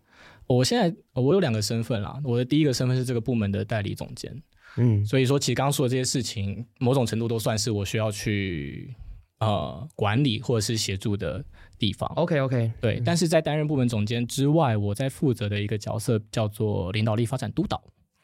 [0.48, 2.20] 我现在我有两个身份啦。
[2.24, 4.42] 我的第一个身份是这个部门的代理总监。
[4.76, 8.92] 嗯，所以说，其实刚刚说的这些事情，某种程度都算是我需要去
[9.38, 11.44] 呃管理或者是协助的
[11.78, 12.08] 地方。
[12.16, 12.98] OK OK，对。
[12.98, 17.80] 嗯、但是在担任部门总监之外，我在负责的一个角色叫做领导力发展督导。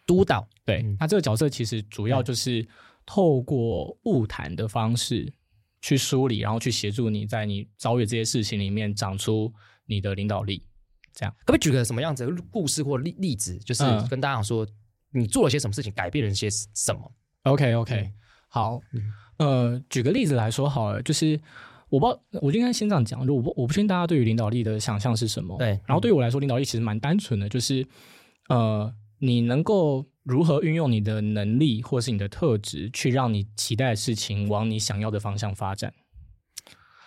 [0.07, 0.83] 督导，对。
[0.83, 2.67] 嗯、那这个角色其实主要就是
[3.07, 5.33] 透过物谈的方式
[5.81, 9.53] 去梳理，然后去协助你在你遭遇这些事情里面长出
[9.87, 10.67] 你的领导力。
[11.13, 14.65] 这样，可不可以举个什么样子的故事或例例子，就是跟大家说。
[14.65, 14.69] 嗯
[15.17, 17.13] 你做了些什么事情，改变了些什么
[17.45, 18.13] ？OK OK，、嗯、
[18.49, 18.81] 好，
[19.37, 21.41] 呃，举个例子来说好了，就是
[21.89, 25.57] 我不知道，我就应该先这样讲，就我不我不确定大家对于领导力的想象是什么。
[25.57, 27.87] 对，然后对于我来说，领导力其实蛮单纯的，就是
[28.49, 35.93] 呃，你能够如何运用你的能力或是你的特质，去让你期待的事情往你想要的方向发展。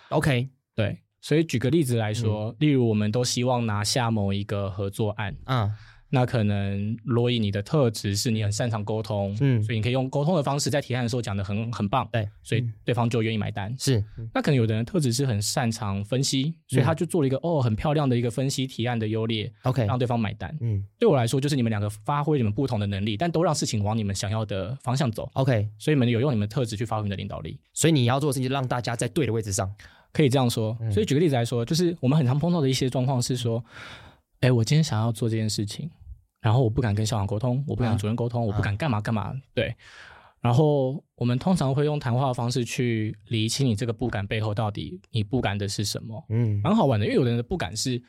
[0.09, 5.71] OK，对，所以举个例子来说，嗯、例如我们都希望拿下某一个合作案，嗯。
[6.09, 13.75] 那可能罗伊，你的特质是你很擅长沟通，嗯，所以你可以用沟通的方式在提案的时候讲的很很棒，对，所以对方就愿意买单。
[13.77, 14.03] 是，
[14.33, 20.55] 那可能有的人特质是很擅长分析，所以他就做了一个哦很漂亮的一个分析提案的优劣，OK，让对方买单。
[20.61, 25.29] 嗯，对我来说，就是你们两个发挥你们不同的能力，但都让事情往你们想要的方向走。
[25.33, 27.59] OK，所以你们有用你们特质去发挥你的领导力。
[27.73, 29.69] 所以你要做的事情，让大家在对的位置上，
[30.13, 30.77] 可以这样说。
[30.89, 33.63] 所以举个例子来说，就是我们很常碰到的一些状况是说，
[34.39, 35.89] 哎，我今天想要做这件事情。
[36.41, 39.33] 然后我不敢跟校长沟通，我不敢跟主任沟通，啊、我不敢干嘛干嘛。
[39.53, 39.75] 对，
[40.39, 46.23] 然后我们通常会用谈话的方式去理清你这个不敢背后到底你不敢的是什么。
[46.29, 48.01] 嗯，蛮好玩的，因为有的人的不敢是，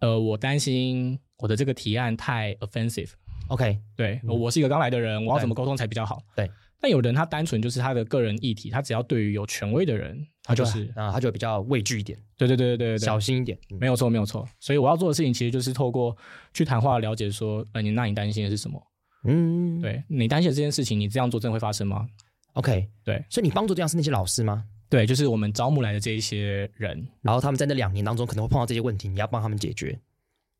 [0.00, 3.10] 呃，我担心我的这个提案太 offensive。
[3.48, 6.22] OK，对，我是一个刚来的人，我要怎么沟通才比较好？
[6.36, 6.50] 对。
[6.80, 12.18] 但有人他单纯就是他的个人议题，他只要对于有权威的人，他就是啊，他就比较畏惧一点。
[12.38, 13.58] 对对对对对，小心一点。
[13.78, 14.48] 没有错没有错。
[14.58, 16.16] 所以我要做的事情其实就是透过
[16.54, 18.82] 去谈话了解说，呃，你那你担心的是什么？
[19.24, 22.08] 嗯，对你担心的这件事情，你这样做真的会发生吗
[22.54, 23.22] ？OK，对。
[23.28, 24.64] 所以你帮助这样是那些老师吗？
[24.88, 30.00] 对，就是我们招募来的这一些人，然后他们在那两年当中可能会碰到这些问题，你要帮他们解决。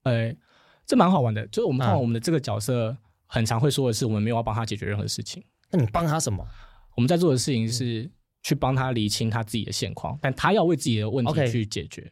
[0.03, 0.31] 呃，
[0.85, 2.95] 这蛮好玩的，就是我们看到我们的这个角色，
[3.27, 5.43] 很常会说的是，我们没有要帮他解决任何事情。
[5.71, 6.47] 那你帮他什么？
[6.95, 8.11] 我们在做的事情是
[8.49, 12.11] 去帮他理清他自己的现况，但他要为自己的问题去解决。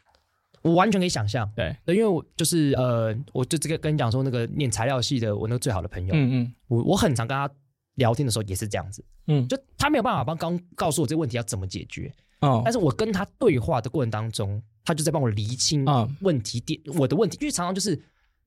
[0.60, 7.48] 我完全可以想象，对，因为我就是呃，我就这个跟你讲说，那个念材料系的，我那个最好的朋友，嗯嗯，我我很常跟他
[7.94, 17.98] 聊天的时候也是这样子，嗯，就他没有办法帮刚告诉我这个问题要怎么解决，哦，但是我跟他对话的过程当中，他就在帮我厘清啊问题点，我的问题，因为常常就是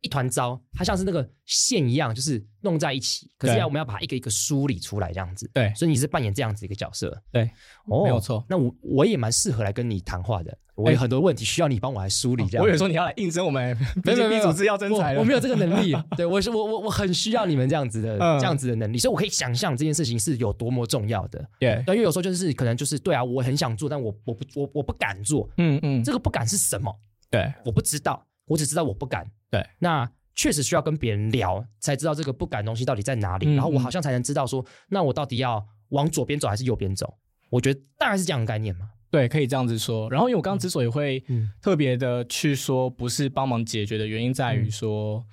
[0.02, 3.30] 一团糟，它像是那个线一样，就是弄在一起。
[3.38, 5.50] 可是要我们要把它一个一个梳理出来，这样子。
[5.54, 7.22] 对，所以你是扮演这样子一个角色。
[7.32, 7.50] 对，
[7.86, 8.46] 哦，没有错。
[8.50, 10.58] 那我我也蛮适合来跟你谈话的。
[10.76, 12.64] 我有很多问题需要你帮我来梳理，这样。
[12.64, 15.94] 我以为说你要来应征我们 B 组织要征才我，我没有这个能力。
[16.16, 21.46] 对，我是我我我很需要你们这样子的这样子的能力，所以我可以想象这件事情是有多么重要的。
[21.60, 25.50] 对，因为有时候就是可能就是对啊，我很想做，但我我不我我不敢做。
[25.58, 26.98] 嗯嗯，这个不敢是什么？
[27.30, 29.26] 对，我不知道，我只知道我不敢。
[29.50, 33.56] 对，那确实需要跟别人聊，才知道这个不敢东西到底在哪里。
[33.56, 37.18] 然后我好像才能知道说，那我到底要往左边走还是右边走？
[37.50, 38.90] 我觉得大概是这样的概念嘛。
[39.12, 40.08] 对，可以这样子说。
[40.12, 41.24] 然后，因为我刚刚之所以会
[41.62, 45.26] 特别的去说，不是帮忙解决的原因，在于说，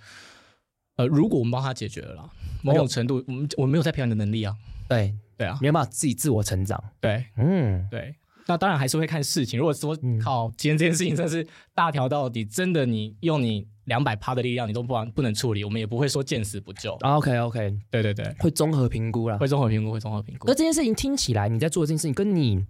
[0.96, 2.30] 呃，如果我们帮他解决了啦，
[2.62, 4.56] 某种程度，我们我没有在培养你的能力啊。
[4.88, 6.82] 对对啊，没有办法自己自我成长。
[7.00, 8.16] 对，嗯，对。
[8.46, 9.58] 那当然还是会看事情。
[9.58, 16.94] 如果说靠今天这件事情真的是大条到底，真的你用你两百趴的力量，你都不不能处理，我们也不会说见死不救。
[17.00, 20.46] 啊 OK OK，对对对，会综合评估啦，会综合评估，会综合评估。
[20.46, 22.64] 那这件事情听起来，你在做这件事情，跟你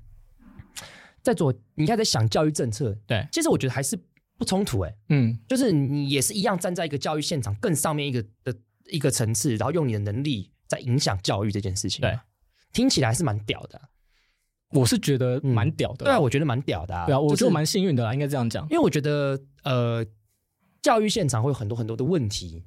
[1.23, 3.99] 在做，你应该在想教育政策，对，其实我觉得还是
[4.39, 8.55] 不冲突哎、欸，嗯，就是你也是一样站在一个教育现场更上面一个的
[8.91, 12.19] 一个层次，然后用你的能力在影响教育这件事情，对，
[12.73, 13.81] 听起来是蛮屌的，
[14.77, 20.05] 我是觉得蛮屌的、嗯，对啊，我觉得蛮屌的、啊，对啊，我觉得蛮幸运的啦，应该这样讲，因为我觉得呃，
[20.83, 22.63] 教育现场会有很多很多的问题，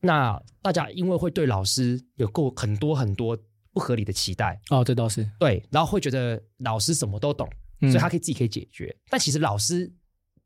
[0.00, 3.36] 那大家因为会对老师有够很多很多
[3.72, 7.48] 不合理的期待，哦，这倒是对，然后会觉得老师什么都懂。
[7.80, 9.88] 所以他可以自己可以解决，嗯、但其实老师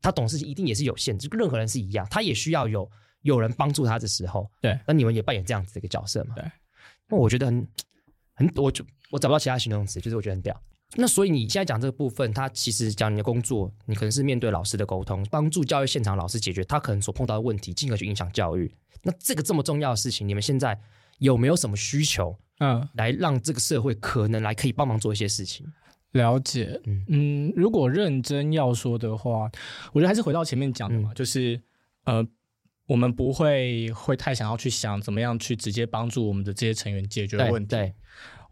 [0.03, 2.87] 他懂事情一定也是有限，就跟任何人是一样，他也需要有
[3.23, 4.47] 有人帮助他的时候。
[4.61, 6.35] 对，那你们也扮演这样子的一个角色嘛？
[6.35, 6.45] 对，
[7.09, 7.67] 那我觉得很
[8.35, 10.61] 很，我就我找不到其他形容词，就是我觉得很屌。
[10.95, 18.73] 那所以你现在讲这个部分，他其实讲你的工作，你可能是面对老师的沟通，帮助教育现场老师解决他可能所碰到的问题，进而去影响教育。
[19.01, 20.79] 那这个这么重要的事情，你们现在
[21.19, 22.37] 有没有什么需求？
[22.59, 25.65] 嗯，来让这个社会可能来可以帮忙做一些事情？
[26.11, 29.49] 了解，嗯，如果认真要说的话，
[29.91, 31.59] 我觉得还是回到前面讲的嘛，嗯、就是
[32.03, 32.23] 呃，
[32.85, 37.69] 我们不会会太想要去想怎么样去直接帮助我们的这些成员解决问题。
[37.69, 37.93] 对，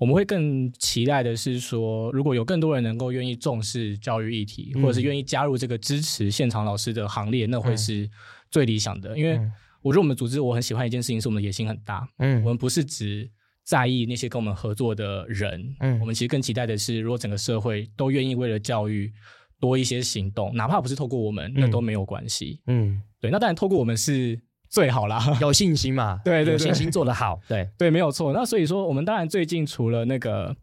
[0.02, 8.10] 我们会更期待的是说，如果有更多人能够愿意重视教育议题，嗯、或者是愿意加入这个支持现场老师的行列，那会是
[8.50, 9.14] 最理想的。
[9.16, 9.40] 嗯、因为
[9.84, 12.10] 我觉得我们组织我很喜欢一件事情，是我们的野心很大。
[12.18, 13.30] 嗯，我们不是只
[13.64, 19.14] 在意那些跟我们合作的人，嗯，我们其实更期待的是，如果整个社会都愿意为了教育
[19.60, 23.30] 多一些行动，哪怕不是透过我们，那都没有关系，嗯，对。
[23.30, 24.42] 那当然透过我们是
[24.72, 28.34] 最好啦， 有信心嘛， 对，对对，有信心做得好，对对，没有错。
[28.34, 30.56] 那所以说，我们当然最近除了那个，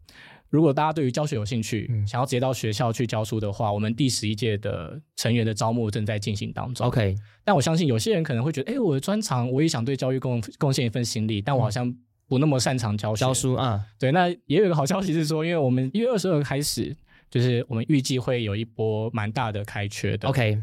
[0.49, 6.85] 如果大家对于教学有兴趣，嗯，想要直接到学校去教书的话，我们第十一届的成员的招募正在进行当中。
[6.87, 11.95] OK，但我相信有些人可能会觉得，哎，我的专长，我也想对教育贡贡献一份心力，但我好像。
[12.29, 16.95] 不那么擅长教学教书啊，对，那也有一个好消息是说，因为我们一月二十二开始，
[17.27, 20.29] 就是我们预计会有一波蛮大的开缺的。
[20.29, 20.55] OK，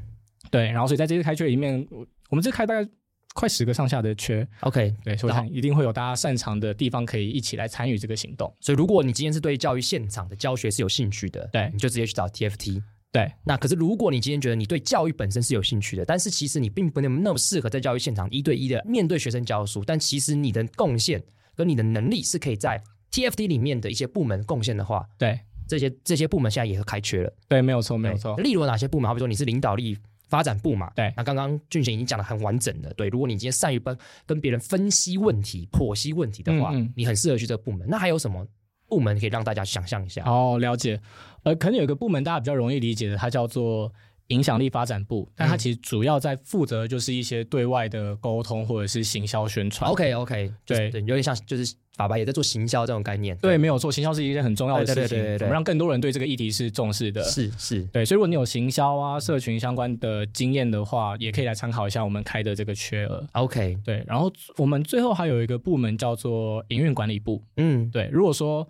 [0.49, 1.85] 对，然后所以在这次开缺里面，
[2.31, 2.89] 我们这开大概
[3.37, 4.47] 快十个上下的缺。
[4.61, 8.53] OK，对，所以我想一定会有大家擅长的地方可以一起来参与这个行动。
[8.61, 12.83] 所以如果你今天是对教育现场的教学是有兴趣的，对，你就直接去找 TFT。
[13.13, 21.23] 对，那可是如果你今天觉得你对教育本身是有兴趣的，但是其实你并不那么那么适合在教育现场一对一的面对学生教书，但其实你的贡献。
[21.57, 22.79] 跟你的能力是可以在
[23.11, 28.37] TFT 里面的一些部门贡献的话，对，这些这些部门现在也是开缺了，对，没有错，没有错。
[28.37, 29.09] 例如哪些部门？
[29.09, 29.97] 好比说你是领导力
[30.29, 31.13] 发展部嘛，对。
[31.17, 33.09] 那刚刚俊贤已经讲的很完整了，对。
[33.09, 37.87] 如果你今天善于跟跟别人分析问题、剖析问题的话，嗯嗯你很适合去这个部门。
[37.89, 38.47] 那还有什么
[38.89, 40.23] 部门可以让大家想象一下？
[40.25, 41.01] 哦，了解。
[41.45, 43.93] 呃，可能有一个部门大家比较容易理解的，它叫做。
[44.31, 49.89] 影响力发展部，但它其实主要在负责就是一些对外的沟通或者是行销宣传。
[49.89, 53.37] OK OK，对对，有点像就是法白也在做行销这种概念。
[53.39, 57.23] 对，没有错，行销是一件很重要的事情，对对对，我们让更多人对这个议题是重视的。
[57.25, 63.27] 是是，对，所以如果你有行销啊、社群相关的经验的话，也可以来参考一下我们开的这个缺额。
[63.33, 67.43] OK，对，然后我们最后还有一个部门叫做营运管理部。
[67.57, 68.69] 嗯，对，如果说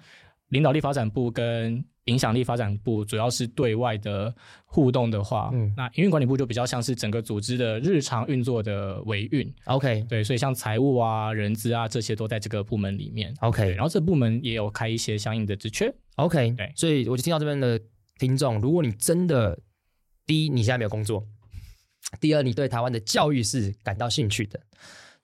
[0.50, 4.34] 领导力发展部跟影响力发展部主要是对外的
[4.64, 9.52] 互动的话，嗯，那营运管理部就比较像是整个组织的日常运作的维运。
[9.64, 13.34] OK，对，所以像财务啊、人资啊这些都在这个部门里面。
[13.40, 15.92] OK，然后这部门也有开一些相应的职缺。
[16.14, 17.80] OK，对，所以我就听到这边的
[18.18, 19.58] 听众，如果你真的
[20.24, 21.26] 第一你现在没有工作，
[22.20, 24.60] 第二你对台湾的教育是感到兴趣的，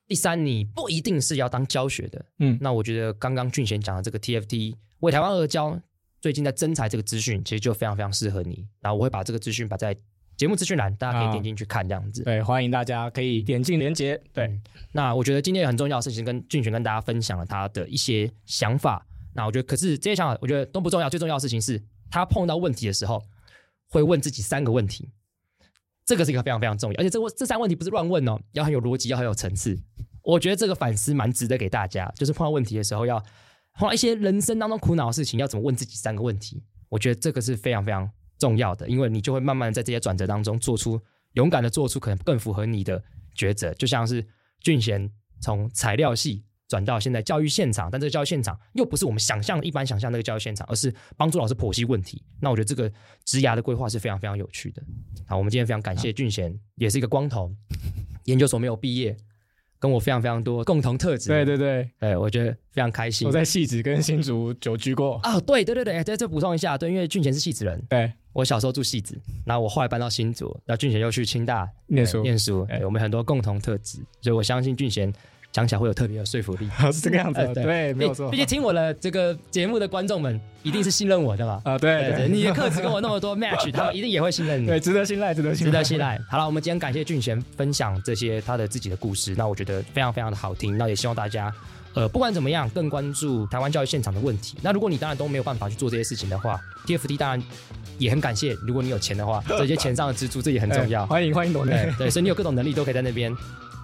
[0.05, 5.79] 第三你不一定是要当教学的，嗯，那我觉得刚刚俊贤讲的这个 TFT 为台湾而教。
[6.23, 8.65] 最近在征才这个资讯，其实就非常非常适合你。
[8.79, 9.93] 然后我会把这个资讯摆在
[10.37, 12.23] 节目资讯栏，大家可以点进去看这样子。
[12.23, 14.17] 对，欢迎大家可以点进连接。
[14.31, 14.61] 对、嗯，
[14.93, 19.05] 那我觉得今天有很重要的事情，跟俊贤跟大家分享了他的一些想法。
[19.33, 21.09] 那我觉得，可是这些想法，我觉得都不重要。
[21.09, 23.21] 最重要的事情是他碰到问题的时候，
[23.89, 25.11] 会问自己三个问题。
[26.05, 29.77] 这个是一个非常非常重要，而且这问这三个问题不是乱问哦，要很有逻辑，要很有层次。
[30.21, 33.21] 我觉得这个反思蛮值得给大家，就是碰到问题的时候，要
[33.75, 36.63] 碰到一些人生当中苦恼的事情，要怎么问自己三个问题。
[36.89, 41.01] 我觉得这个是非常非常重要的，因为你就会慢慢在这些转折当中做出
[41.33, 43.03] 勇敢的做出可能更符合你的
[43.35, 43.73] 抉择。
[43.73, 44.25] 就像是
[44.59, 45.09] 俊贤
[45.41, 52.23] 从材料系转到现在教育现场，但这个教育现场又不是我们想象一般想象那个教育现场，而是帮助老师剖析问题。
[52.39, 52.91] 那我觉得这个
[53.25, 54.83] 职涯的规划是非常非常有趣的。
[55.25, 57.51] 好，我们今天非常感谢俊贤，也是一个光头，
[58.25, 59.17] 研究所没有毕业。
[59.83, 63.27] 跟我非常非常多共同特质，对对对，对我觉得非常开心。
[63.27, 65.15] 我在戏子跟新竹久居过。
[65.23, 67.65] 啊、哦，对对对对，在这补充一下，对，因为俊贤是戏子。
[67.65, 68.09] 人，对。
[68.31, 72.21] 我小时候住戏子，然后我后来搬到新竹，然后俊贤又去清大念书。
[72.21, 75.11] 念书，对，我们很多共同特质，所以我相信俊贤。
[75.53, 78.29] 讲起来会有特别有说服力， 是这个样子，呃、对，对，没有错。
[78.31, 86.19] 毕竟听我的这个节目的观众们一定是信任我的嘛，啊，对，对，对，你的课只跟我那么多 match，他们一定也会信任你，对，值得信赖，值得信赖，值得信赖。
[86.27, 91.53] 好了，我们今天感谢俊贤分享这些他的自己的故事，那我觉得非常非常的好听，那也希望大家，
[91.93, 94.57] 呃，不管怎么样，更关注台湾教育现场的问题。
[94.63, 97.43] 那如果你当然都没有办法去做这些事情的话，TFT 当然
[97.99, 103.31] 也很感谢，如果你有钱的话，这些钱上的支出这也很重要，欢迎欢迎懂的，对，所以你有各种能力都可以在那边。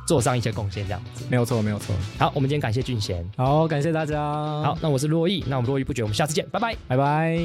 [0.10, 1.94] 做上一些贡献，这样子没有错，没有错。
[2.18, 4.20] 好，我们今天感谢俊贤，好，感谢大家。
[4.64, 7.38] 好，那我是洛毅，那我们络绎不绝，我们下次见，拜拜，拜拜。